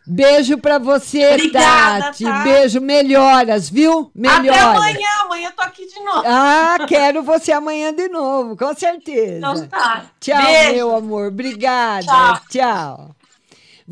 [0.06, 2.24] Beijo pra você, Obrigada, Tati.
[2.24, 2.44] tá?
[2.44, 4.12] Beijo, melhoras, viu?
[4.16, 4.50] Melhoras.
[4.50, 6.24] Até amanhã, amanhã eu tô aqui de novo.
[6.26, 9.38] Ah, quero você amanhã de novo, com certeza.
[9.38, 10.06] Então tá.
[10.20, 10.74] Tchau, Beijo.
[10.74, 11.28] meu amor.
[11.28, 12.06] Obrigada.
[12.06, 12.42] Tchau.
[12.50, 13.16] Tchau.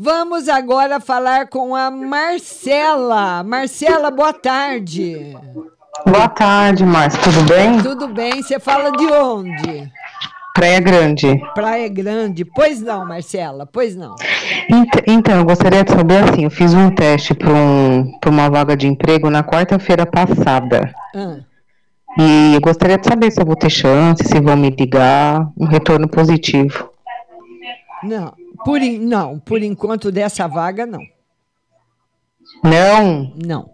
[0.02, 3.42] Vamos agora falar com a Marcela.
[3.44, 5.36] Marcela, boa tarde.
[6.06, 7.20] Boa tarde, Márcia.
[7.22, 7.82] Tudo bem?
[7.82, 8.42] Tudo bem?
[8.42, 9.92] Você fala de onde?
[10.54, 11.38] Praia Grande.
[11.54, 12.46] Praia Grande.
[12.46, 14.14] Pois não, Marcela, pois não.
[14.70, 18.74] Ent- Então, eu gostaria de saber assim, eu fiz um teste para um, uma vaga
[18.74, 20.94] de emprego na quarta-feira passada.
[21.14, 21.36] Ah,
[22.18, 25.66] E eu gostaria de saber se eu vou ter chance, se vão me ligar, um
[25.66, 26.88] retorno positivo.
[28.02, 28.32] não,
[28.64, 31.02] por, não, por enquanto dessa vaga, não.
[32.64, 33.70] Não, Não.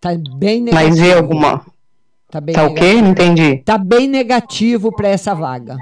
[0.00, 0.88] Tá bem negativo.
[0.88, 1.66] mas e alguma?
[2.30, 3.02] Tá bem Tá o quê?
[3.02, 3.58] Não entendi.
[3.58, 5.76] Tá bem negativo para essa vaga.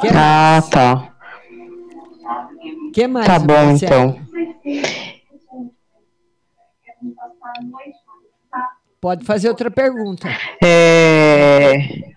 [0.00, 1.14] Que Ah, tá.
[2.92, 3.26] que mais?
[3.26, 4.18] Tá bom, então.
[9.00, 10.28] Pode fazer outra pergunta.
[10.62, 12.13] É...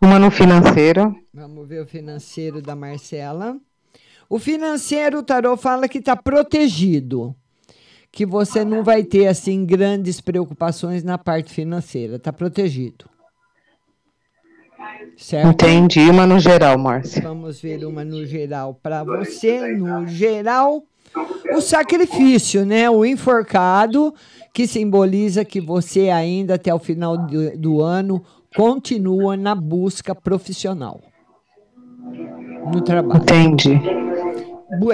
[0.00, 1.14] Uma no financeiro.
[1.34, 3.56] Vamos ver o financeiro da Marcela.
[4.30, 7.34] O financeiro, o tarô fala que está protegido.
[8.12, 12.16] Que você não vai ter, assim, grandes preocupações na parte financeira.
[12.16, 13.06] Está protegido.
[15.16, 15.48] Certo?
[15.48, 17.20] Entendi, uma no geral, Márcia.
[17.20, 19.72] Vamos ver uma no geral para você.
[19.72, 20.84] No geral,
[21.52, 22.88] o sacrifício, né?
[22.88, 24.14] O enforcado,
[24.54, 28.24] que simboliza que você ainda até o final do, do ano
[28.58, 31.00] continua na busca profissional.
[32.74, 33.22] No trabalho.
[33.22, 33.80] Entendi.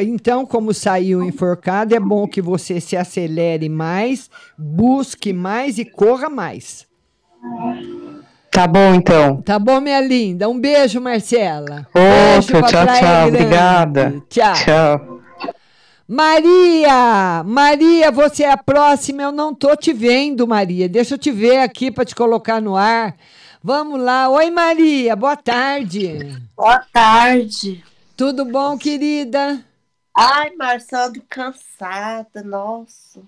[0.03, 6.29] Então, como saiu enforcado, é bom que você se acelere mais, busque mais e corra
[6.29, 6.87] mais.
[8.51, 9.41] Tá bom, então.
[9.41, 10.47] Tá bom, minha linda?
[10.47, 11.87] Um beijo, Marcela.
[11.95, 13.01] Outro, Beijo tchau, tchau.
[13.01, 13.29] Grande.
[13.29, 14.23] Obrigada.
[14.29, 14.55] Tchau.
[14.55, 15.21] Tchau.
[16.07, 17.43] Maria!
[17.47, 19.23] Maria, você é a próxima.
[19.23, 20.87] Eu não tô te vendo, Maria.
[20.87, 23.17] Deixa eu te ver aqui para te colocar no ar.
[23.67, 24.29] Vamos lá.
[24.29, 25.17] Oi, Maria.
[25.17, 26.19] Boa tarde.
[26.55, 27.83] Boa tarde.
[28.15, 29.65] Tudo bom, querida?
[30.15, 33.23] Ai, Marcelo, ando cansada, nossa.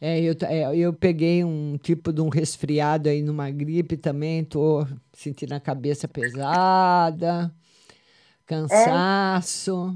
[0.00, 4.44] É, eu, é, eu peguei um tipo de um resfriado aí numa gripe também.
[4.44, 7.52] Tô sentindo a cabeça pesada,
[8.46, 9.92] cansaço.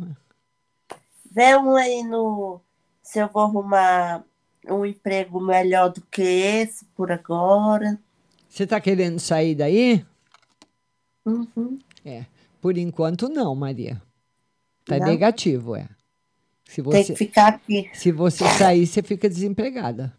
[1.30, 2.60] Vê um aí no.
[3.00, 4.24] Se eu vou arrumar
[4.68, 7.96] um emprego melhor do que esse por agora.
[8.48, 10.04] Você tá querendo sair daí?
[11.24, 11.78] Uhum.
[12.04, 12.24] É.
[12.60, 14.00] Por enquanto, não, Maria.
[14.84, 15.06] Tá Não?
[15.06, 15.88] negativo, é.
[16.64, 17.90] Se Tem você, que ficar aqui.
[17.94, 20.14] se você sair, você fica desempregada.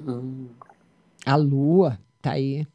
[0.00, 0.48] Hum.
[1.24, 2.66] A lua tá aí.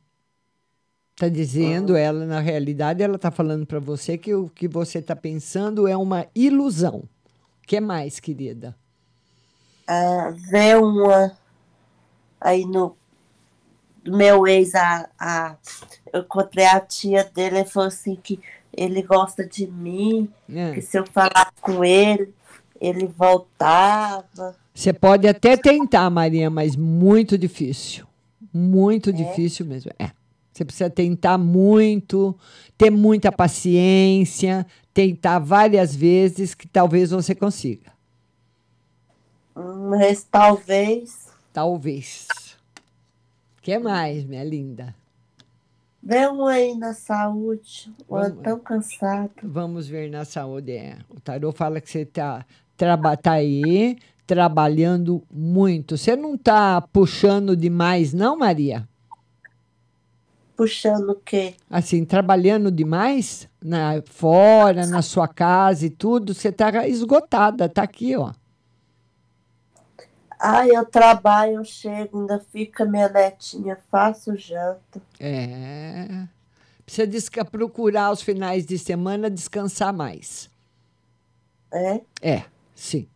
[1.15, 5.15] Tá dizendo, ela, na realidade, ela tá falando para você que o que você tá
[5.15, 7.03] pensando é uma ilusão.
[7.63, 8.75] O que mais, querida?
[9.87, 11.37] Ah, vê uma
[12.39, 12.95] aí no
[14.05, 15.55] meu ex, a, a,
[16.11, 18.39] eu encontrei a tia dele, ele falou assim que
[18.75, 20.71] ele gosta de mim, É.
[20.71, 22.33] que se eu falar com ele,
[22.79, 24.55] ele voltava.
[24.73, 28.07] Você pode até tentar, Maria, mas muito difícil.
[28.53, 29.91] Muito difícil mesmo.
[29.99, 30.11] É.
[30.51, 32.37] Você precisa tentar muito,
[32.77, 37.91] ter muita paciência, tentar várias vezes que talvez você consiga.
[39.55, 41.27] Mas talvez.
[41.53, 42.27] Talvez.
[43.61, 44.95] O que mais, minha linda?
[46.01, 47.93] Vê um aí na saúde.
[48.11, 48.43] Ando Vamos.
[48.43, 49.31] tão cansado.
[49.43, 50.71] Vamos ver na saúde.
[50.71, 50.97] É.
[51.07, 52.43] O tarô fala que você está
[52.75, 55.95] traba, tá aí trabalhando muito.
[55.95, 58.89] Você não está puxando demais, não, Maria?
[60.57, 61.53] Puxando o quê?
[61.69, 63.47] Assim, trabalhando demais?
[63.63, 67.69] Na, fora, na sua casa e tudo, você está esgotada.
[67.69, 68.33] Tá aqui, ó.
[70.43, 74.99] Ai, eu trabalho, eu chego, ainda fica minha netinha, faço janta.
[75.19, 76.25] É.
[76.83, 80.49] Precisa desca- procurar os finais de semana descansar mais.
[81.71, 82.01] É?
[82.23, 83.07] É, sim.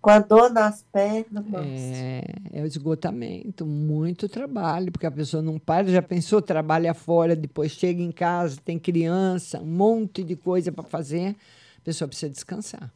[0.00, 1.64] Com a dor nas pernas, nossa.
[1.66, 2.22] É,
[2.52, 7.72] é o esgotamento, muito trabalho, porque a pessoa não para, já pensou, trabalha fora, depois
[7.72, 11.36] chega em casa, tem criança, um monte de coisa para fazer,
[11.76, 12.88] a pessoa precisa descansar.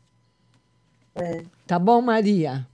[1.17, 1.43] É.
[1.67, 2.67] Tá bom, Maria?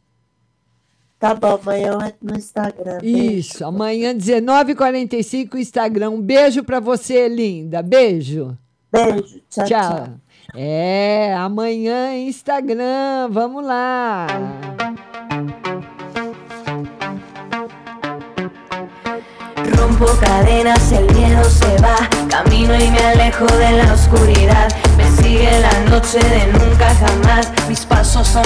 [1.23, 2.99] Tá bom, amanhã eu entro no Instagram.
[3.01, 6.11] Isso, amanhã 19h45, Instagram.
[6.11, 7.81] Um beijo para você, linda.
[7.81, 8.59] Beijo.
[8.91, 10.09] Beijo, tchau, tchau.
[10.53, 14.27] É, amanhã Instagram, vamos lá.
[19.79, 21.99] Rompo cadenas, el miedo se va.
[22.29, 24.69] Camino y me alejo de la oscuridad.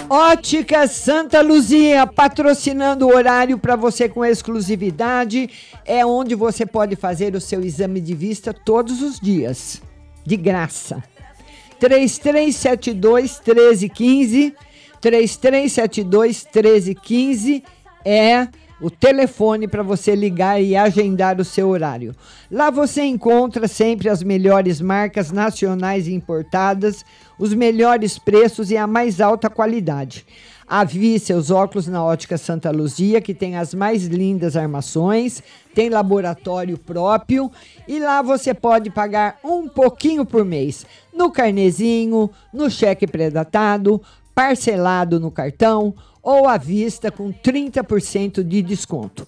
[0.09, 5.51] Ótica Santa Luzia, patrocinando o horário para você com exclusividade.
[5.85, 9.83] É onde você pode fazer o seu exame de vista todos os dias,
[10.25, 11.03] de graça.
[11.81, 14.55] 3372 1315.
[15.01, 17.65] 3372 1315
[18.05, 18.47] é
[18.83, 22.15] o telefone para você ligar e agendar o seu horário.
[22.51, 27.05] Lá você encontra sempre as melhores marcas nacionais importadas,
[27.39, 30.27] os melhores preços e a mais alta qualidade.
[30.67, 35.43] Avie seus óculos na Ótica Santa Luzia, que tem as mais lindas armações,
[35.75, 37.53] tem laboratório próprio
[37.87, 44.03] e lá você pode pagar um pouquinho por mês no carnezinho, no cheque pré-datado,
[44.35, 49.27] parcelado no cartão ou à vista com 30% de desconto.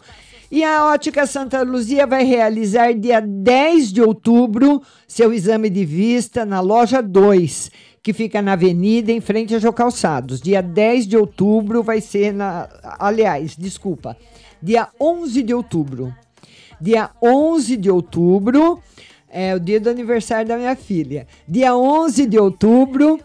[0.50, 6.44] E a Ótica Santa Luzia vai realizar dia 10 de outubro seu exame de vista
[6.44, 7.70] na loja 2,
[8.00, 10.40] que fica na Avenida em frente a Jô Calçados.
[10.40, 12.68] Dia 10 de outubro vai ser na,
[13.00, 14.16] aliás, desculpa,
[14.62, 16.14] dia 11 de outubro.
[16.80, 18.80] Dia 11 de outubro
[19.28, 21.26] é o dia do aniversário da minha filha.
[21.48, 23.18] Dia 11 de outubro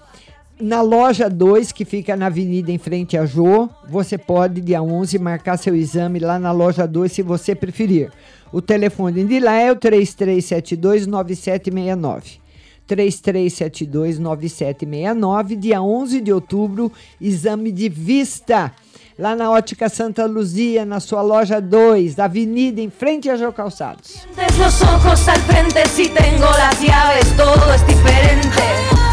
[0.59, 5.17] na loja 2, que fica na avenida em frente a Jô, você pode, dia 11,
[5.17, 8.11] marcar seu exame lá na loja 2, se você preferir.
[8.51, 12.39] O telefone de lá é o 3372-9769.
[12.87, 16.91] 3372-9769, dia 11 de outubro,
[17.21, 18.73] exame de vista.
[19.17, 23.53] Lá na Ótica Santa Luzia, na sua loja 2, da avenida em frente a Jô
[23.53, 24.27] Calçados.
[24.57, 29.08] Los ojos frente si tengo las llaves, todo es diferente.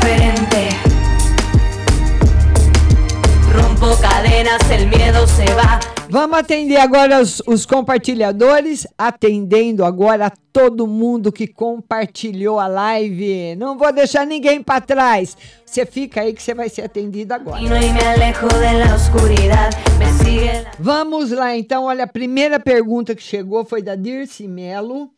[0.00, 0.68] Diferente.
[3.52, 4.70] Rompo cadenas.
[4.70, 5.78] el miedo se va.
[6.08, 13.54] Vamos atender agora os, os compartilhadores, atendendo agora todo mundo que compartilhou a live.
[13.56, 15.36] Não vou deixar ninguém para trás.
[15.64, 17.60] Você fica aí que você vai ser atendido agora.
[20.78, 21.84] Vamos lá, então.
[21.84, 25.10] Olha, a primeira pergunta que chegou foi da Dirce Melo.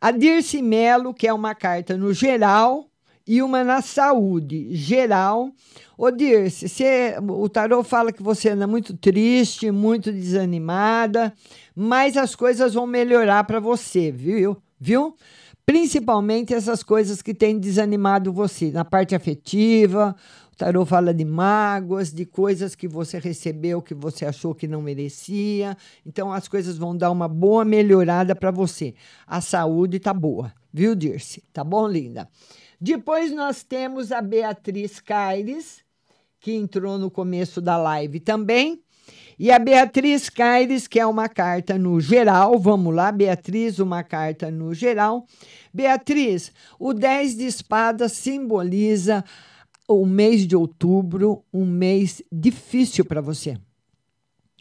[0.00, 2.84] A Dirce Melo, que é uma carta no geral
[3.26, 5.50] e uma na saúde geral.
[5.98, 11.32] Ô, Dirce, você, o tarô fala que você anda muito triste, muito desanimada,
[11.74, 14.56] mas as coisas vão melhorar para você, viu?
[14.78, 15.14] Viu?
[15.64, 20.14] Principalmente essas coisas que têm desanimado você, na parte afetiva.
[20.52, 24.80] O tarô fala de mágoas, de coisas que você recebeu que você achou que não
[24.80, 25.76] merecia.
[26.04, 28.94] Então as coisas vão dar uma boa melhorada para você.
[29.26, 31.42] A saúde tá boa, viu, Dirce?
[31.52, 32.28] Tá bom, linda?
[32.80, 35.82] Depois nós temos a Beatriz Caires,
[36.38, 38.80] que entrou no começo da live também.
[39.38, 42.58] E a Beatriz Caires, que é uma carta no geral.
[42.58, 45.26] Vamos lá, Beatriz, uma carta no geral.
[45.72, 49.24] Beatriz, o 10 de espadas simboliza
[49.88, 53.58] o mês de outubro, um mês difícil para você.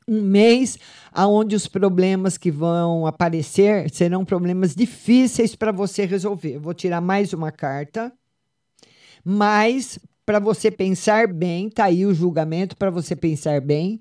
[0.07, 0.77] Um mês
[1.15, 6.59] onde os problemas que vão aparecer serão problemas difíceis para você resolver.
[6.59, 8.13] Vou tirar mais uma carta.
[9.23, 13.99] Mas para você pensar bem, tá aí o julgamento para você pensar bem,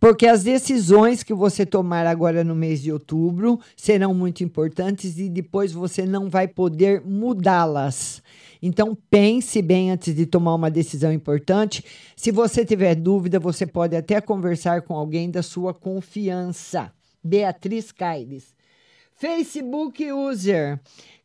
[0.00, 5.28] porque as decisões que você tomar agora no mês de outubro serão muito importantes e
[5.28, 8.20] depois você não vai poder mudá-las.
[8.60, 11.84] Então pense bem antes de tomar uma decisão importante.
[12.16, 16.92] Se você tiver dúvida, você pode até conversar com alguém da sua confiança.
[17.22, 18.54] Beatriz Caires.
[19.14, 20.80] Facebook user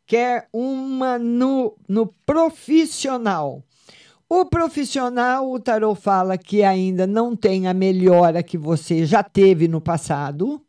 [0.06, 3.62] quer uma no, no profissional.
[4.28, 9.68] O profissional, o tarô fala que ainda não tem a melhora que você já teve
[9.68, 10.60] no passado,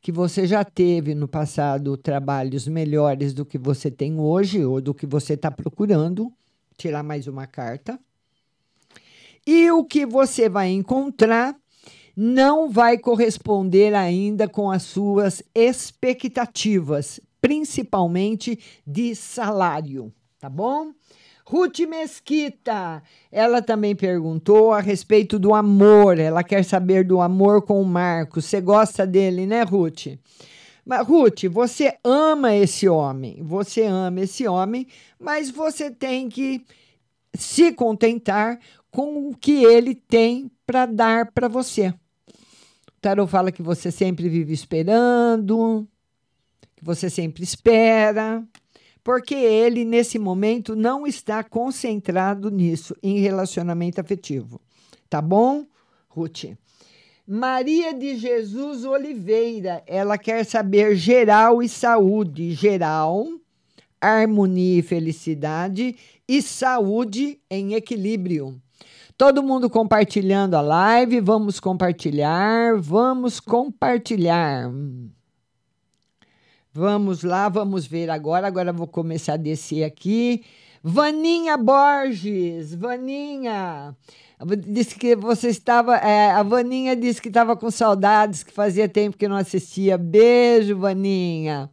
[0.00, 4.94] que você já teve no passado trabalhos melhores do que você tem hoje ou do
[4.94, 6.32] que você está procurando.
[6.78, 7.98] Tirar mais uma carta.
[9.44, 11.56] E o que você vai encontrar
[12.16, 20.92] não vai corresponder ainda com as suas expectativas, principalmente de salário, tá bom?
[21.46, 26.18] Ruth Mesquita, ela também perguntou a respeito do amor.
[26.18, 28.46] Ela quer saber do amor com o Marcos.
[28.46, 30.06] Você gosta dele, né, Ruth?
[30.86, 34.86] Mas, Ruth, você ama esse homem, você ama esse homem,
[35.18, 36.64] mas você tem que
[37.34, 38.58] se contentar
[38.90, 41.88] com o que ele tem para dar para você.
[41.88, 45.86] O Tarot fala que você sempre vive esperando,
[46.76, 48.42] que você sempre espera,
[49.04, 54.58] porque ele, nesse momento, não está concentrado nisso, em relacionamento afetivo.
[55.10, 55.66] Tá bom,
[56.08, 56.56] Ruth?
[57.26, 62.52] Maria de Jesus Oliveira, ela quer saber geral e saúde.
[62.52, 63.28] Geral,
[64.00, 65.96] harmonia e felicidade,
[66.26, 68.60] e saúde em equilíbrio.
[69.16, 74.70] Todo mundo compartilhando a live, vamos compartilhar, vamos compartilhar.
[76.76, 78.48] Vamos lá, vamos ver agora.
[78.48, 80.42] Agora vou começar a descer aqui.
[80.82, 83.96] Vaninha Borges, Vaninha.
[84.66, 85.96] Disse que você estava.
[85.98, 89.96] É, a Vaninha disse que estava com saudades, que fazia tempo que não assistia.
[89.96, 91.70] Beijo, Vaninha.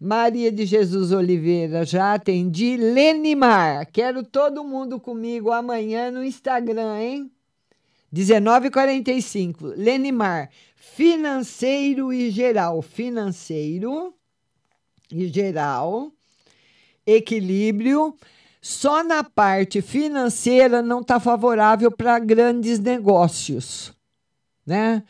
[0.00, 2.76] Maria de Jesus Oliveira, já atendi.
[2.76, 7.30] Lenimar, quero todo mundo comigo amanhã no Instagram, hein?
[8.12, 9.74] 19h45.
[9.76, 12.82] Lenimar, financeiro e geral.
[12.82, 14.12] Financeiro
[15.12, 16.12] e geral,
[17.06, 18.16] equilíbrio.
[18.60, 23.92] Só na parte financeira não está favorável para grandes negócios,
[24.66, 25.02] né?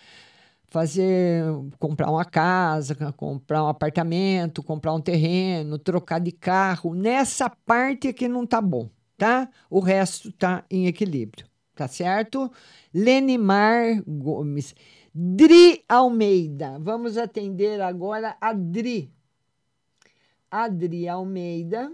[0.69, 1.45] Fazer,
[1.79, 6.97] comprar uma casa, comprar um apartamento, comprar um terreno, trocar de carro.
[6.97, 9.49] Nessa parte é que não tá bom, tá?
[9.71, 12.51] O resto tá em equilíbrio, tá certo?
[12.93, 14.75] Lenimar Gomes.
[15.15, 16.77] Dri Almeida.
[16.81, 19.13] Vamos atender agora a Dri.
[20.55, 21.91] Adri Almeida.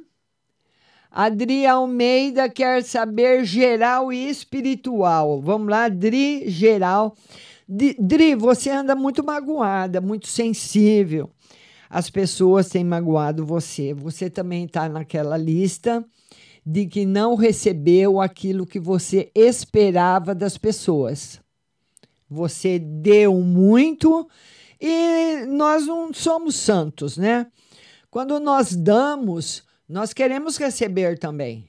[1.10, 5.40] Adri Almeida quer saber geral e espiritual.
[5.40, 7.16] Vamos lá, Dri, geral.
[7.66, 11.30] Dri, você anda muito magoada, muito sensível.
[11.88, 13.94] As pessoas têm magoado você.
[13.94, 16.04] Você também está naquela lista
[16.64, 21.40] de que não recebeu aquilo que você esperava das pessoas.
[22.28, 24.28] Você deu muito
[24.78, 27.46] e nós não somos santos, né?
[28.10, 31.68] Quando nós damos, nós queremos receber também.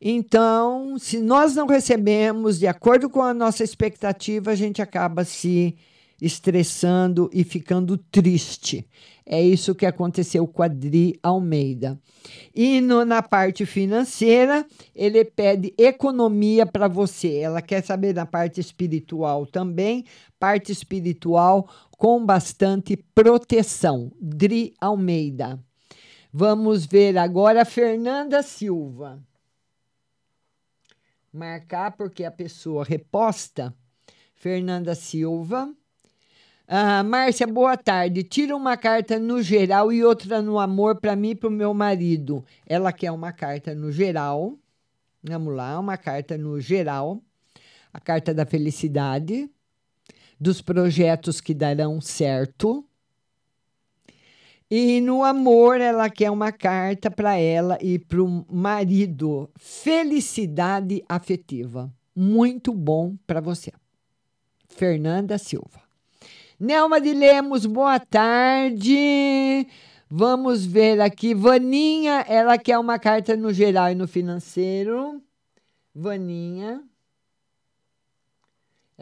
[0.00, 5.76] Então, se nós não recebemos de acordo com a nossa expectativa, a gente acaba se
[6.20, 8.84] estressando e ficando triste.
[9.24, 11.98] É isso que aconteceu com a Dri Almeida.
[12.54, 17.36] E no- na parte financeira, ele pede economia para você.
[17.36, 20.04] Ela quer saber na parte espiritual também,
[20.38, 21.68] parte espiritual
[22.02, 24.10] com bastante proteção.
[24.20, 25.64] Dri Almeida.
[26.32, 29.22] Vamos ver agora Fernanda Silva.
[31.32, 33.72] Marcar porque a pessoa reposta.
[34.34, 35.72] Fernanda Silva.
[36.66, 38.24] Ah, Márcia, boa tarde.
[38.24, 41.72] Tira uma carta no geral e outra no amor para mim e para o meu
[41.72, 42.44] marido.
[42.66, 44.58] Ela quer uma carta no geral.
[45.22, 47.22] Vamos lá, uma carta no geral.
[47.92, 49.48] A carta da felicidade,
[50.42, 52.84] dos projetos que darão certo.
[54.68, 59.48] E no amor, ela quer uma carta para ela e para o marido.
[59.56, 61.92] Felicidade afetiva.
[62.16, 63.70] Muito bom para você.
[64.68, 65.80] Fernanda Silva.
[66.58, 69.68] Nelma de Lemos, boa tarde.
[70.10, 71.34] Vamos ver aqui.
[71.34, 75.22] Vaninha, ela quer uma carta no geral e no financeiro.
[75.94, 76.82] Vaninha.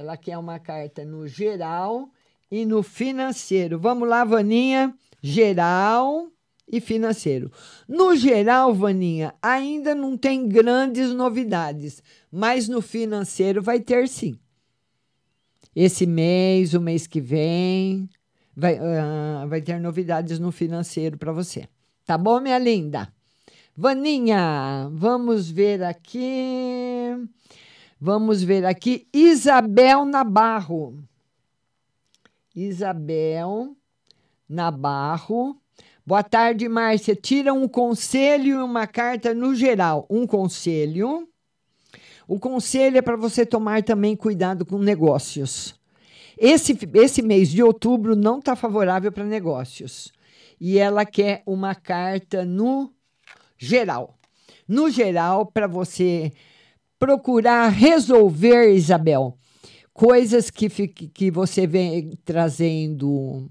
[0.01, 2.09] Ela quer uma carta no geral
[2.51, 3.79] e no financeiro.
[3.79, 4.95] Vamos lá, Vaninha.
[5.23, 6.27] Geral
[6.67, 7.53] e financeiro.
[7.87, 14.39] No geral, Vaninha, ainda não tem grandes novidades, mas no financeiro vai ter sim.
[15.77, 18.09] Esse mês, o mês que vem,
[18.57, 21.69] vai, ah, vai ter novidades no financeiro para você.
[22.07, 23.13] Tá bom, minha linda?
[23.77, 27.19] Vaninha, vamos ver aqui.
[28.03, 29.07] Vamos ver aqui.
[29.13, 31.05] Isabel Nabarro.
[32.57, 33.77] Isabel
[34.49, 35.61] Nabarro.
[36.07, 37.15] Boa tarde, Márcia.
[37.15, 40.07] Tira um conselho e uma carta no geral.
[40.09, 41.29] Um conselho.
[42.27, 45.79] O conselho é para você tomar também cuidado com negócios.
[46.39, 50.11] Esse, esse mês de outubro não está favorável para negócios.
[50.59, 52.95] E ela quer uma carta no
[53.59, 54.19] geral.
[54.67, 56.33] No geral, para você
[57.01, 59.39] procurar resolver, Isabel,
[59.93, 63.51] coisas que, que você vem trazendo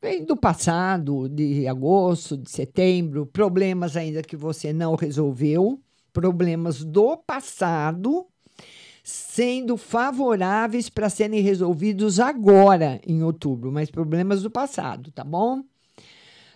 [0.00, 5.78] vem do passado, de agosto, de setembro, problemas ainda que você não resolveu,
[6.12, 8.26] problemas do passado,
[9.02, 15.62] sendo favoráveis para serem resolvidos agora, em outubro, mas problemas do passado, tá bom?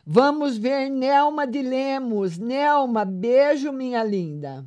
[0.07, 2.39] Vamos ver Nelma de Lemos.
[2.39, 4.65] Nelma, beijo, minha linda.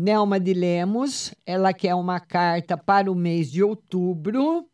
[0.00, 4.66] Nelma de Lemos, ela quer uma carta para o mês de outubro.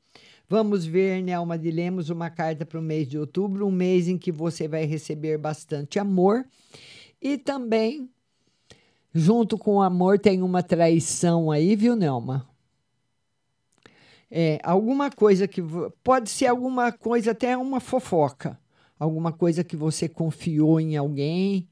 [0.49, 4.16] Vamos ver, Nelma de Lemos, uma carta para o mês de outubro, um mês em
[4.16, 6.47] que você vai receber bastante amor.
[7.20, 8.09] E também,
[9.12, 12.49] junto com o amor, tem uma traição aí, viu, Nelma?
[14.31, 15.61] É, alguma coisa que.
[16.05, 18.57] Pode ser alguma coisa, até uma fofoca.
[18.97, 21.68] Alguma coisa que você confiou em alguém,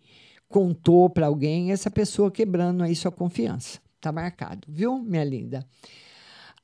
[0.55, 3.80] contou para alguém, essa pessoa quebrando aí sua confiança.
[4.00, 5.66] Tá marcado, viu, minha linda?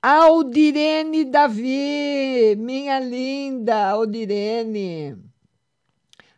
[0.00, 5.16] Aldirene Davi, minha linda Aldirene.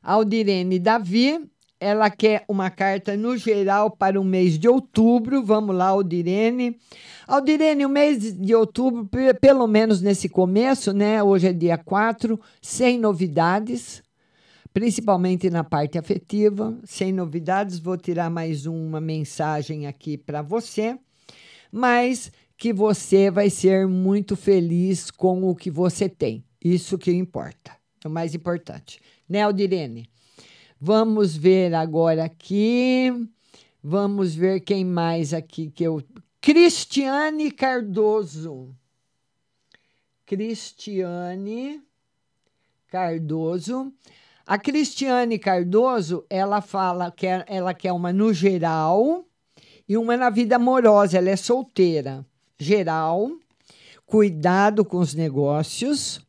[0.02, 1.46] Aldirene Davi,
[1.78, 5.44] ela quer uma carta no geral para o mês de outubro.
[5.44, 6.78] Vamos lá, Aldirene.
[7.28, 11.22] Aldirene, o mês de outubro, pe- pelo menos nesse começo, né?
[11.22, 14.01] Hoje é dia 4, sem novidades,
[14.72, 16.78] principalmente na parte afetiva.
[16.84, 20.98] Sem novidades, vou tirar mais uma mensagem aqui para você,
[21.70, 26.44] mas que você vai ser muito feliz com o que você tem.
[26.64, 29.00] Isso que importa, é o mais importante.
[29.28, 30.08] Né, Aldirene?
[30.80, 33.10] Vamos ver agora aqui.
[33.82, 36.02] Vamos ver quem mais aqui que eu.
[36.40, 38.74] Cristiane Cardoso.
[40.24, 41.82] Cristiane
[42.88, 43.92] Cardoso.
[44.52, 49.24] A Cristiane Cardoso, ela fala que é- ela quer uma no geral
[49.88, 51.16] e uma na vida amorosa.
[51.16, 52.22] Ela é solteira.
[52.58, 53.30] Geral,
[54.04, 56.20] cuidado com os negócios.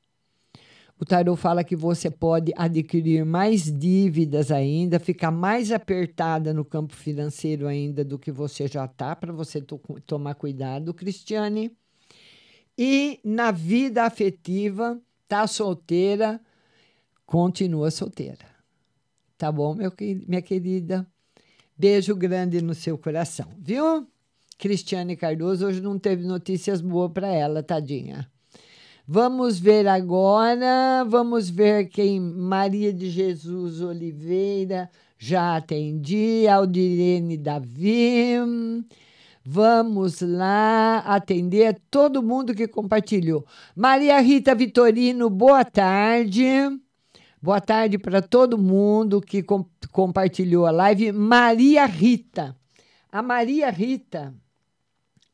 [0.97, 6.95] O tarot fala que você pode adquirir mais dívidas ainda, ficar mais apertada no campo
[6.95, 11.75] financeiro ainda do que você já está, para você to- tomar cuidado, Cristiane.
[12.77, 14.97] E na vida afetiva,
[15.27, 16.39] tá solteira,
[17.33, 18.45] continua solteira.
[19.39, 19.91] Tá bom, meu,
[20.27, 21.03] minha querida?
[21.75, 24.07] Beijo grande no seu coração, viu?
[24.55, 28.29] Cristiane Cardoso hoje não teve notícias boas para ela, tadinha.
[29.07, 38.35] Vamos ver agora, vamos ver quem Maria de Jesus Oliveira já atendi, Aldirene Davi.
[39.43, 43.43] Vamos lá atender todo mundo que compartilhou.
[43.75, 46.82] Maria Rita Vitorino, boa tarde.
[47.43, 51.11] Boa tarde para todo mundo que com- compartilhou a live.
[51.11, 52.55] Maria Rita.
[53.11, 54.33] A Maria Rita,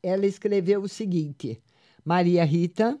[0.02, 1.62] ela escreveu o seguinte:
[2.04, 2.98] Maria Rita,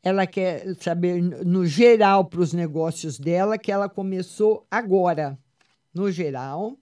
[0.00, 5.36] ela quer saber no geral para os negócios dela que ela começou agora,
[5.92, 6.78] no geral.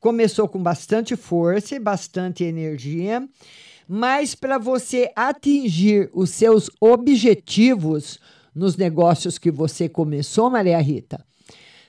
[0.00, 3.28] Começou com bastante força e bastante energia,
[3.86, 8.18] mas para você atingir os seus objetivos
[8.54, 11.24] nos negócios que você começou, Maria Rita,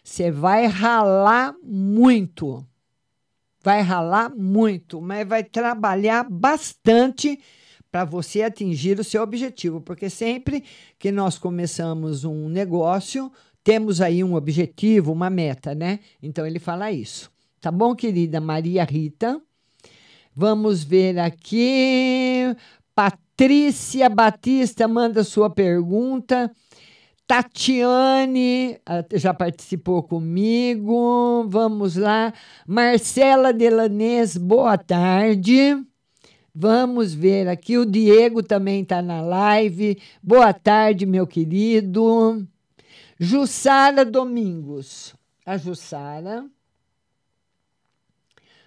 [0.03, 2.65] você vai ralar muito.
[3.63, 7.39] Vai ralar muito, mas vai trabalhar bastante
[7.89, 10.63] para você atingir o seu objetivo, porque sempre
[10.99, 13.31] que nós começamos um negócio,
[13.63, 15.99] temos aí um objetivo, uma meta, né?
[16.21, 17.31] Então ele fala isso.
[17.61, 19.39] Tá bom, querida Maria Rita?
[20.35, 22.55] Vamos ver aqui.
[22.95, 26.51] Patrícia Batista manda sua pergunta.
[27.25, 31.45] Tatiane ah, já participou comigo.
[31.47, 32.33] Vamos lá.
[32.67, 35.83] Marcela Delanês, boa tarde.
[36.53, 37.77] Vamos ver aqui.
[37.77, 39.99] O Diego também está na live.
[40.21, 42.47] Boa tarde, meu querido.
[43.19, 45.15] Jussara Domingos.
[45.45, 46.45] A Jussara.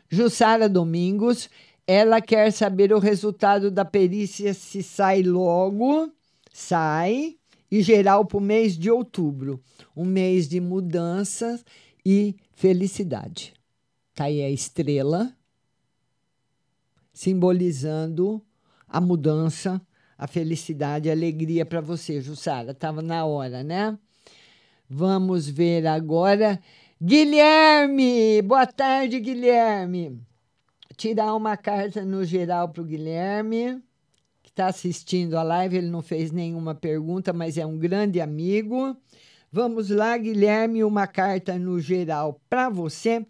[0.09, 1.51] Jussara Domingos,
[1.87, 6.11] ela quer saber o resultado da perícia se sai logo,
[6.53, 7.37] sai,
[7.71, 9.63] e geral para o mês de outubro,
[9.97, 11.65] um mês de mudanças
[12.05, 13.53] e felicidade.
[14.15, 15.33] Tá aí a estrela,
[17.13, 18.43] simbolizando
[18.89, 19.81] a mudança,
[20.17, 22.71] a felicidade, a alegria para você, Jussara.
[22.71, 23.99] Estava na hora, né?
[24.89, 26.61] Vamos ver agora.
[27.03, 28.41] Guilherme!
[28.43, 30.21] Boa tarde, Guilherme.
[30.97, 33.83] Tirar uma carta no geral para o Guilherme,
[34.43, 35.77] que está assistindo a live.
[35.77, 38.97] Ele não fez nenhuma pergunta, mas é um grande amigo.
[39.53, 43.27] Vamos lá, Guilherme, uma carta no geral para você.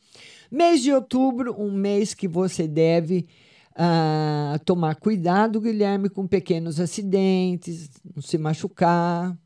[0.51, 3.27] Mês de outubro, um mês que você deve
[3.75, 9.37] ah, tomar cuidado, Guilherme, com pequenos acidentes, não se machucar,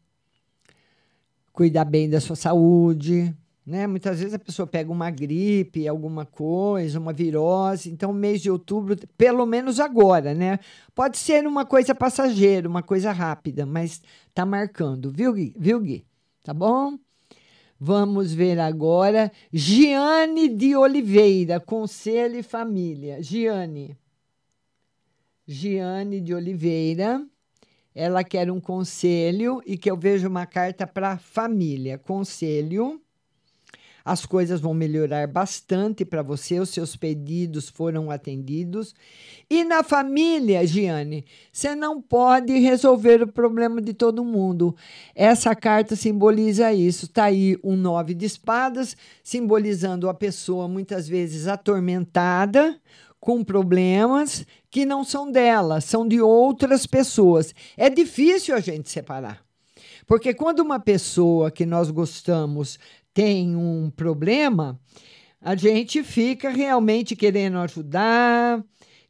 [1.52, 3.34] cuidar bem da sua saúde.
[3.70, 3.86] Né?
[3.86, 7.88] Muitas vezes a pessoa pega uma gripe, alguma coisa, uma virose.
[7.88, 10.58] Então, mês de outubro, pelo menos agora, né?
[10.92, 14.02] Pode ser uma coisa passageira, uma coisa rápida, mas
[14.34, 15.54] tá marcando, viu, Gui?
[15.56, 16.04] Viu, Gui?
[16.42, 16.98] Tá bom?
[17.78, 19.30] Vamos ver agora.
[19.52, 23.22] Giane de Oliveira, Conselho e Família.
[23.22, 23.96] Giane.
[25.46, 27.24] Giane de Oliveira.
[27.94, 31.98] Ela quer um conselho e que eu veja uma carta para família.
[31.98, 33.00] Conselho.
[34.11, 38.92] As coisas vão melhorar bastante para você, os seus pedidos foram atendidos.
[39.48, 44.74] E na família, Giane, você não pode resolver o problema de todo mundo.
[45.14, 47.04] Essa carta simboliza isso.
[47.04, 52.80] Está aí um nove de espadas, simbolizando a pessoa muitas vezes atormentada,
[53.20, 57.54] com problemas que não são dela, são de outras pessoas.
[57.76, 59.48] É difícil a gente separar.
[60.11, 62.80] Porque quando uma pessoa que nós gostamos
[63.12, 64.78] tem um problema,
[65.40, 68.64] a gente fica realmente querendo ajudar,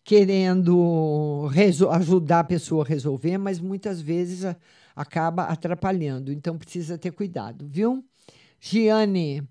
[0.04, 1.48] querendo
[1.90, 4.44] ajudar a pessoa a resolver, mas muitas vezes
[4.94, 6.32] acaba atrapalhando.
[6.32, 8.04] Então precisa ter cuidado, viu?
[8.60, 9.42] Giane,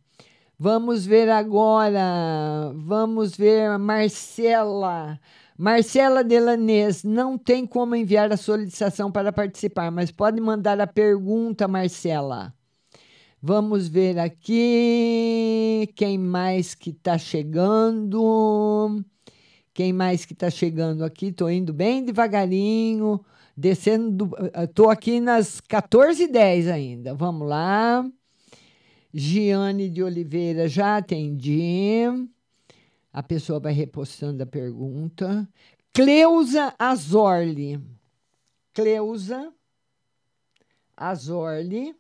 [0.58, 2.72] vamos ver agora.
[2.76, 5.20] Vamos ver Marcela.
[5.58, 11.68] Marcela Delanês, não tem como enviar a solicitação para participar, mas pode mandar a pergunta,
[11.68, 12.54] Marcela.
[13.42, 19.02] Vamos ver aqui quem mais que está chegando.
[19.74, 21.28] Quem mais que está chegando aqui?
[21.28, 23.24] Estou indo bem devagarinho,
[23.56, 24.30] descendo.
[24.62, 27.16] Estou aqui nas 14h10 ainda.
[27.16, 28.06] Vamos lá.
[29.14, 32.02] Giane de Oliveira, já atendi.
[33.14, 35.48] A pessoa vai repostando a pergunta.
[35.94, 37.80] Cleusa Azorli.
[38.74, 39.50] Cleusa
[40.98, 41.96] Azorli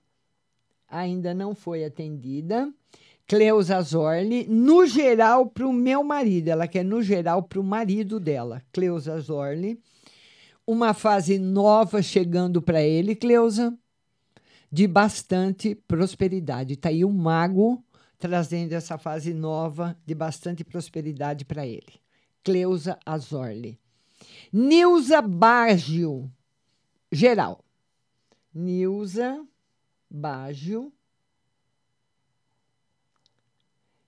[0.89, 2.71] ainda não foi atendida.
[3.27, 8.19] Cleusa Zorli, no geral para o meu marido, ela quer no geral para o marido
[8.19, 9.79] dela, Cleusa Zorli.
[10.65, 13.77] Uma fase nova chegando para ele, Cleusa,
[14.71, 16.73] de bastante prosperidade.
[16.73, 17.83] Está aí o um mago
[18.19, 22.01] trazendo essa fase nova de bastante prosperidade para ele.
[22.43, 23.79] Cleusa Azorli.
[24.51, 26.29] Nilza Baggio,
[27.11, 27.63] geral.
[28.53, 29.45] Nilza
[30.09, 30.91] Baggio.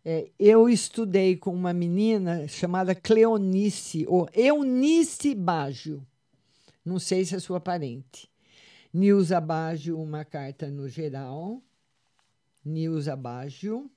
[0.03, 6.05] É, eu estudei com uma menina chamada Cleonice, ou Eunice Baggio.
[6.83, 8.27] Não sei se é sua parente.
[8.91, 11.61] Nilza Baggio, uma carta no geral.
[12.65, 13.89] Nilza Baggio.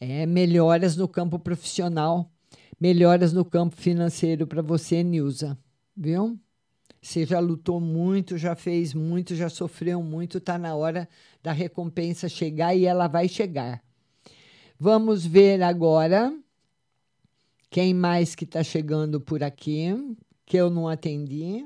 [0.00, 2.30] É, melhoras no campo profissional,
[2.78, 5.56] melhoras no campo financeiro para você, Nilza.
[5.96, 6.38] Viu?
[7.00, 11.08] Você já lutou muito, já fez muito, já sofreu muito, está na hora
[11.42, 13.82] da recompensa chegar e ela vai chegar.
[14.78, 16.36] Vamos ver agora
[17.70, 19.94] quem mais que está chegando por aqui,
[20.44, 21.64] que eu não atendi.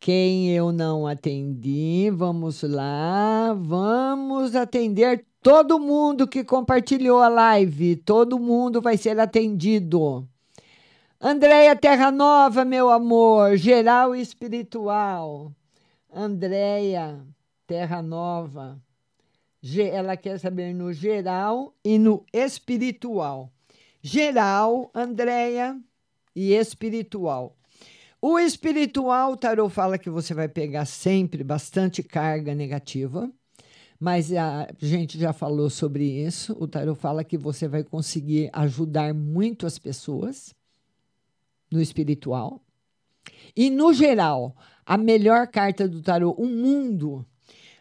[0.00, 8.38] Quem eu não atendi, vamos lá, vamos atender todo mundo que compartilhou a live, todo
[8.38, 10.26] mundo vai ser atendido.
[11.24, 15.54] Andréia Terra Nova, meu amor, geral e espiritual.
[16.12, 17.24] Andréia
[17.64, 18.82] Terra Nova,
[19.92, 23.52] ela quer saber no geral e no espiritual.
[24.02, 25.80] Geral, Andréia,
[26.34, 27.56] e espiritual.
[28.20, 33.30] O espiritual, o tarô fala que você vai pegar sempre bastante carga negativa,
[33.96, 36.56] mas a gente já falou sobre isso.
[36.58, 40.52] O tarô fala que você vai conseguir ajudar muito as pessoas
[41.72, 42.60] no espiritual.
[43.56, 47.24] E no geral, a melhor carta do tarô, o mundo.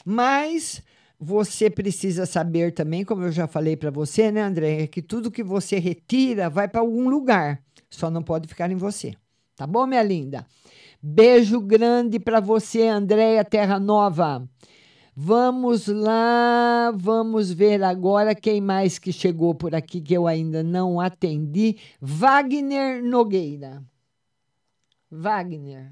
[0.06, 0.82] Mas
[1.20, 5.44] você precisa saber também, como eu já falei para você, né, André, que tudo que
[5.44, 9.14] você retira vai para algum lugar, só não pode ficar em você.
[9.56, 10.46] Tá bom, minha linda?
[11.02, 14.48] Beijo grande para você, Andréia Terra Nova.
[15.16, 21.02] Vamos lá, vamos ver agora quem mais que chegou por aqui que eu ainda não
[21.02, 21.78] atendi.
[22.00, 23.84] Wagner Nogueira.
[25.12, 25.92] Wagner.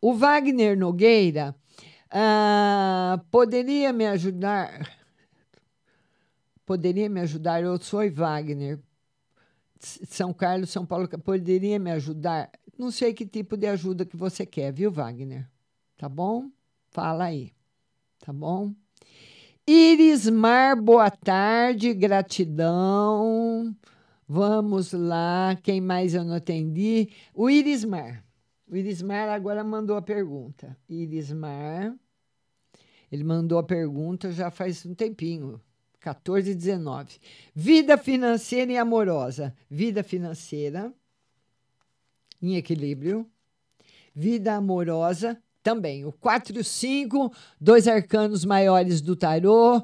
[0.00, 1.56] O Wagner Nogueira
[2.10, 4.94] ah, poderia me ajudar?
[6.66, 7.62] Poderia me ajudar?
[7.62, 8.78] Eu sou Wagner.
[9.78, 12.50] São Carlos, São Paulo, poderia me ajudar?
[12.78, 15.48] Não sei que tipo de ajuda que você quer, viu, Wagner?
[15.96, 16.50] Tá bom?
[16.96, 17.52] Fala aí.
[18.20, 18.74] Tá bom?
[19.66, 23.76] Irismar, boa tarde, gratidão.
[24.26, 27.10] Vamos lá, quem mais eu não atendi?
[27.34, 28.24] O Irismar.
[28.66, 30.74] O Irismar agora mandou a pergunta.
[30.88, 31.94] Irismar,
[33.12, 35.60] ele mandou a pergunta já faz um tempinho.
[36.00, 37.18] 14 e 19.
[37.54, 39.54] Vida financeira e amorosa.
[39.68, 40.90] Vida financeira
[42.40, 43.30] em equilíbrio.
[44.14, 46.04] Vida amorosa também.
[46.04, 49.82] O 4 e o 5, dois arcanos maiores do tarô,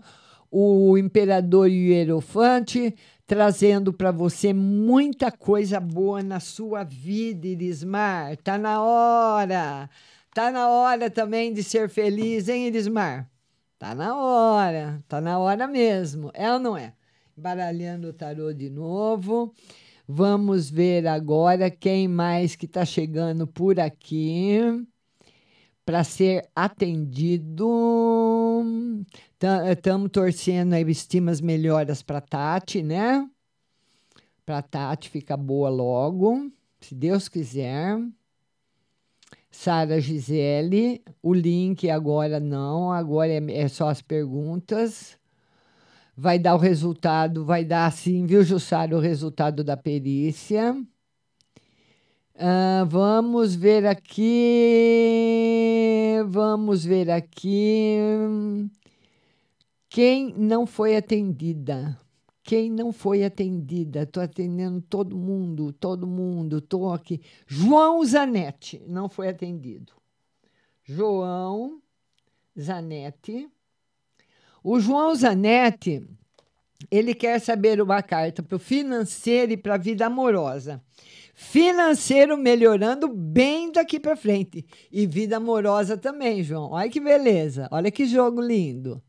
[0.48, 2.94] o imperador e o hierofante,
[3.26, 8.36] trazendo para você muita coisa boa na sua vida, Irismar.
[8.36, 9.90] Tá na hora.
[10.32, 13.28] Tá na hora também de ser feliz, hein, Irismar?
[13.76, 16.30] Tá na hora, tá na hora mesmo.
[16.32, 16.92] É ou não é?
[17.36, 19.52] Baralhando o tarô de novo.
[20.06, 24.86] Vamos ver agora quem mais que está chegando por aqui
[25.84, 27.64] para ser atendido.
[29.70, 33.28] Estamos torcendo aí estimas melhoras para Tati, né?
[34.46, 36.50] Para Tati ficar boa logo,
[36.80, 37.98] se Deus quiser.
[39.50, 45.18] Sara Gisele, o link agora não, agora é, é só as perguntas.
[46.16, 50.74] Vai dar o resultado, vai dar sim, viu, Jussara, o resultado da perícia.
[52.34, 54.26] Ah, vamos ver aqui.
[56.26, 57.96] Vamos ver aqui.
[59.88, 61.98] Quem não foi atendida?
[62.42, 64.02] Quem não foi atendida?
[64.02, 66.58] Estou atendendo todo mundo, todo mundo.
[66.58, 67.20] Estou aqui.
[67.46, 69.92] João Zanetti não foi atendido.
[70.84, 71.80] João
[72.58, 73.48] Zanetti.
[74.64, 76.04] O João Zanetti,
[76.90, 80.82] ele quer saber uma carta para o financeiro e para a vida amorosa.
[81.32, 84.64] Financeiro melhorando bem daqui para frente.
[84.90, 86.70] E vida amorosa também, João.
[86.72, 87.68] Olha que beleza.
[87.70, 89.02] Olha que jogo lindo.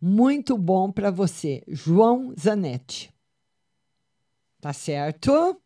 [0.00, 3.12] Muito bom para você, João Zanetti.
[4.60, 5.60] Tá certo?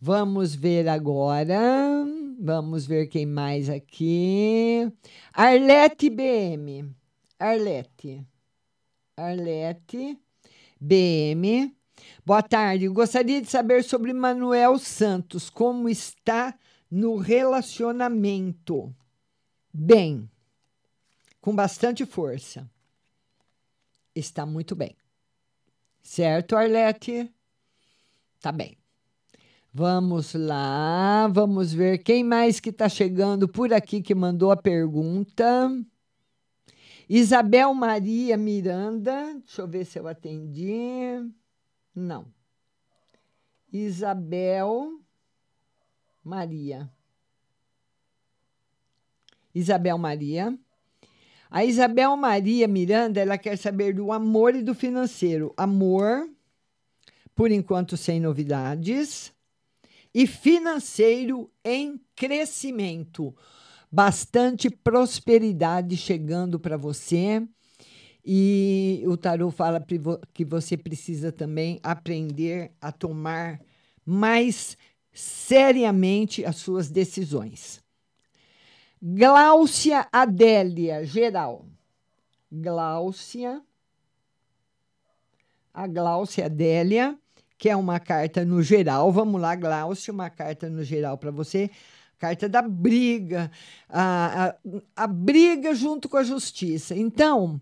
[0.00, 2.04] Vamos ver agora.
[2.38, 4.90] Vamos ver quem mais aqui.
[5.32, 6.94] Arlete BM.
[7.38, 8.24] Arlete.
[9.16, 10.18] Arlete
[10.80, 11.75] BM.
[12.24, 12.88] Boa tarde.
[12.88, 16.58] Gostaria de saber sobre Manuel Santos, como está
[16.90, 18.94] no relacionamento.
[19.72, 20.30] Bem,
[21.40, 22.68] com bastante força.
[24.14, 24.96] Está muito bem.
[26.02, 27.30] Certo, Arlete?
[28.40, 28.76] Tá bem.
[29.72, 35.70] Vamos lá, vamos ver quem mais que está chegando por aqui que mandou a pergunta.
[37.08, 41.30] Isabel Maria Miranda, deixa eu ver se eu atendi.
[41.96, 42.26] Não.
[43.72, 45.00] Isabel
[46.22, 46.90] Maria.
[49.54, 50.58] Isabel Maria.
[51.50, 55.54] A Isabel Maria Miranda, ela quer saber do amor e do financeiro.
[55.56, 56.28] Amor,
[57.34, 59.32] por enquanto sem novidades,
[60.12, 63.34] e financeiro em crescimento.
[63.90, 67.46] Bastante prosperidade chegando para você.
[68.28, 69.80] E o tarô fala
[70.34, 73.60] que você precisa também aprender a tomar
[74.04, 74.76] mais
[75.12, 77.80] seriamente as suas decisões.
[79.00, 81.66] Gláucia Adélia, geral.
[82.50, 83.62] Gláucia.
[85.72, 87.16] A Gláucia Adélia,
[87.56, 89.12] que é uma carta no geral.
[89.12, 91.70] Vamos lá, Gláucia, uma carta no geral para você.
[92.18, 93.52] Carta da briga,
[93.88, 94.54] a, a,
[94.96, 96.96] a briga junto com a justiça.
[96.96, 97.60] Então,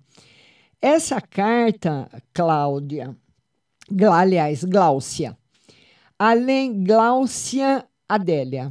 [0.86, 3.16] essa carta, Cláudia,
[4.12, 5.35] aliás, Gláucia,
[6.19, 8.70] além Gláucia Adélia.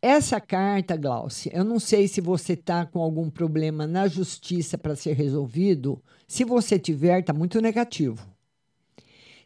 [0.00, 4.96] Essa carta, Gláucia, eu não sei se você está com algum problema na justiça para
[4.96, 6.02] ser resolvido.
[6.26, 8.26] Se você tiver, está muito negativo.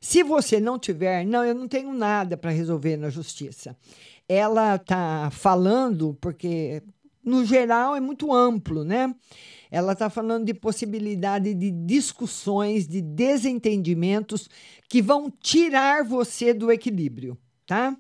[0.01, 3.77] Se você não tiver, não, eu não tenho nada para resolver na justiça.
[4.29, 6.85] Ela está falando, porque
[7.25, 9.13] no geral é muito amplo, né?
[9.77, 14.49] Ela está falando de possibilidade de discussões, de desentendimentos
[14.89, 17.37] que vão tirar você do equilíbrio,
[17.67, 17.95] tá?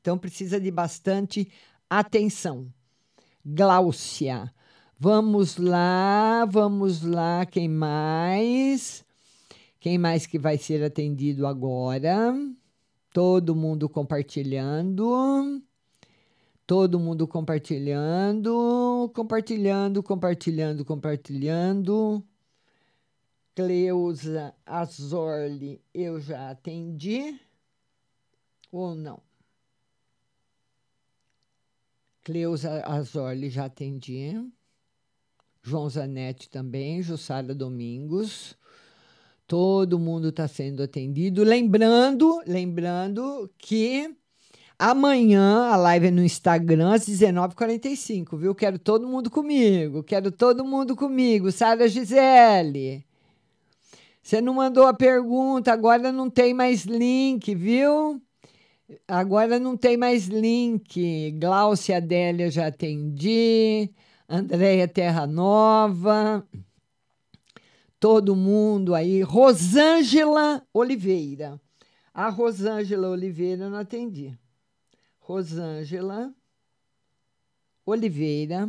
[0.00, 1.46] Então precisa de bastante
[1.90, 2.72] atenção.
[3.44, 4.50] Gláucia.
[4.98, 9.04] Vamos lá, vamos lá, quem mais?
[9.78, 12.34] Quem mais que vai ser atendido agora?
[13.12, 15.60] Todo mundo compartilhando.
[16.68, 22.22] Todo mundo compartilhando, compartilhando, compartilhando, compartilhando.
[23.54, 27.40] Cleusa Azorli, eu já atendi
[28.70, 29.18] ou não?
[32.22, 34.34] Cleusa Azorli, já atendi.
[35.62, 38.54] João Zanetti também, Jussara Domingos.
[39.46, 41.42] Todo mundo está sendo atendido.
[41.44, 44.17] Lembrando, lembrando que
[44.78, 48.54] amanhã a live é no Instagram às 19h45, viu?
[48.54, 50.02] Quero todo mundo comigo.
[50.02, 51.50] Quero todo mundo comigo.
[51.50, 53.04] Sara Gisele.
[54.22, 58.20] Você não mandou a pergunta, agora não tem mais link, viu?
[59.06, 61.32] Agora não tem mais link.
[61.38, 63.90] Gláucia Adélia já atendi.
[64.28, 66.46] Andréia Terra Nova.
[67.98, 69.22] Todo mundo aí.
[69.22, 71.60] Rosângela Oliveira.
[72.12, 74.38] A Rosângela Oliveira eu não atendi.
[75.28, 76.32] Rosângela
[77.84, 78.66] Oliveira.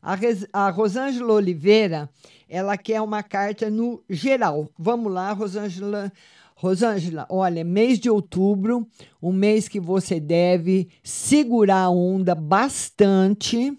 [0.00, 2.08] A, Res- a Rosângela Oliveira,
[2.48, 4.70] ela quer uma carta no geral.
[4.78, 6.12] Vamos lá, Rosângela.
[6.54, 8.86] Rosângela, olha, mês de outubro,
[9.20, 13.76] um mês que você deve segurar a onda bastante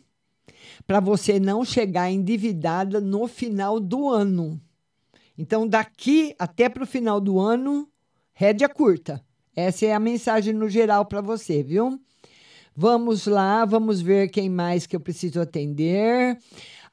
[0.85, 4.61] para você não chegar endividada no final do ano.
[5.37, 7.89] Então, daqui até para o final do ano,
[8.33, 9.23] rédea curta.
[9.55, 11.99] Essa é a mensagem no geral para você, viu?
[12.79, 16.37] Vamos lá, vamos ver quem mais que eu preciso atender.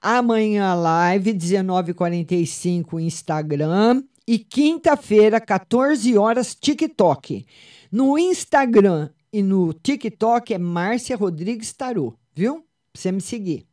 [0.00, 4.02] Amanhã live, 19h45, Instagram.
[4.26, 7.44] E quinta-feira, 14 horas, TikTok.
[7.92, 12.64] No Instagram e no TikTok é Márcia Rodrigues Tarô, viu?
[12.94, 13.66] Você me seguir.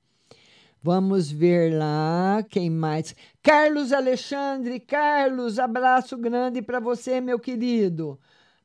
[0.83, 3.15] Vamos ver lá quem mais.
[3.41, 8.19] Carlos Alexandre, Carlos, abraço grande para você, meu querido.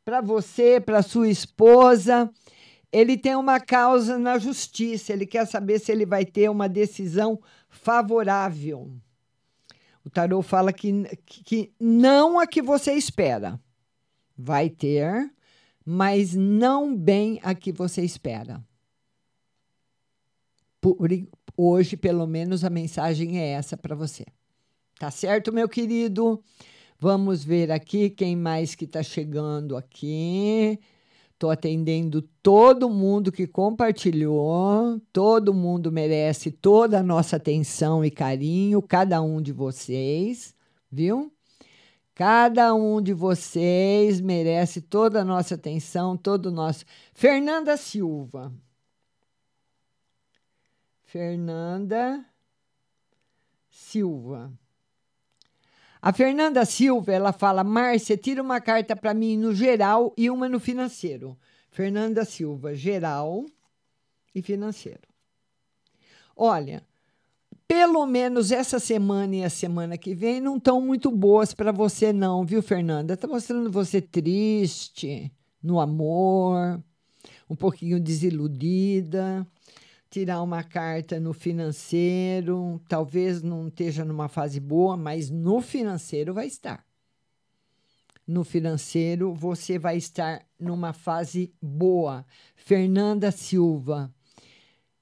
[0.05, 2.29] Para você, para sua esposa.
[2.97, 7.39] Ele tem uma causa na justiça, ele quer saber se ele vai ter uma decisão
[7.69, 8.91] favorável.
[10.03, 13.61] O tarô fala que, que não a que você espera.
[14.35, 15.31] Vai ter,
[15.85, 18.65] mas não bem a que você espera.
[20.81, 20.97] Por,
[21.55, 24.25] hoje, pelo menos, a mensagem é essa para você.
[24.99, 26.43] Tá certo, meu querido?
[26.99, 30.81] Vamos ver aqui quem mais que está chegando aqui.
[31.37, 34.99] Estou atendendo todo mundo que compartilhou.
[35.13, 40.55] Todo mundo merece toda a nossa atenção e carinho, cada um de vocês,
[40.91, 41.31] viu?
[42.15, 46.87] Cada um de vocês merece toda a nossa atenção, todo o nosso.
[47.13, 48.51] Fernanda Silva.
[51.05, 52.25] Fernanda
[53.69, 54.51] Silva.
[56.01, 60.49] A Fernanda Silva, ela fala: Márcia, tira uma carta para mim no geral e uma
[60.49, 61.37] no financeiro.
[61.71, 63.45] Fernanda Silva, geral
[64.35, 65.01] e financeiro.
[66.37, 66.83] Olha,
[67.67, 72.13] pelo menos essa semana e a semana que vem não estão muito boas para você
[72.13, 73.15] não, viu, Fernanda?
[73.15, 75.33] Está mostrando você triste
[75.63, 76.81] no amor,
[77.51, 79.47] um pouquinho desiludida.
[80.09, 86.47] Tirar uma carta no financeiro, talvez não esteja numa fase boa, mas no financeiro vai
[86.47, 86.85] estar.
[88.27, 92.25] No financeiro você vai estar numa fase boa.
[92.55, 94.13] Fernanda Silva.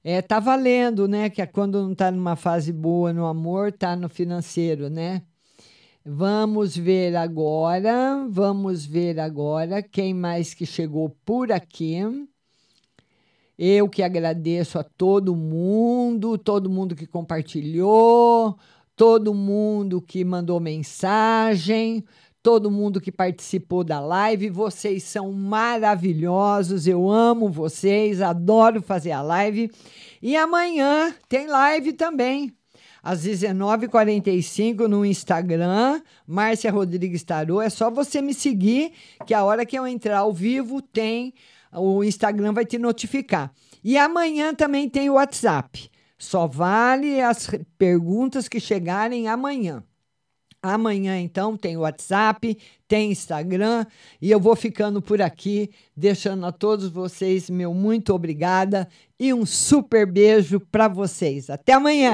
[0.03, 1.29] É, tá valendo, né?
[1.29, 5.23] Que é quando não tá numa fase boa no amor, tá no financeiro, né?
[6.05, 11.97] Vamos ver agora, vamos ver agora quem mais que chegou por aqui.
[13.57, 18.57] Eu que agradeço a todo mundo, todo mundo que compartilhou,
[18.95, 22.03] todo mundo que mandou mensagem,
[22.43, 24.49] todo mundo que participou da live.
[24.49, 29.71] Vocês são maravilhosos, eu amo vocês, adoro fazer a live.
[30.21, 32.53] E amanhã tem live também.
[33.01, 37.61] Às 19h45 no Instagram, Márcia Rodrigues Tarô.
[37.61, 38.91] É só você me seguir,
[39.25, 41.33] que a hora que eu entrar ao vivo tem
[41.75, 43.51] o Instagram vai te notificar.
[43.83, 45.89] E amanhã também tem o WhatsApp.
[46.17, 49.83] Só vale as perguntas que chegarem amanhã.
[50.61, 52.57] Amanhã, então, tem WhatsApp,
[52.87, 53.85] tem Instagram
[54.19, 58.87] e eu vou ficando por aqui, deixando a todos vocês meu muito obrigada
[59.19, 61.51] e um super beijo para vocês.
[61.51, 62.13] Até amanhã!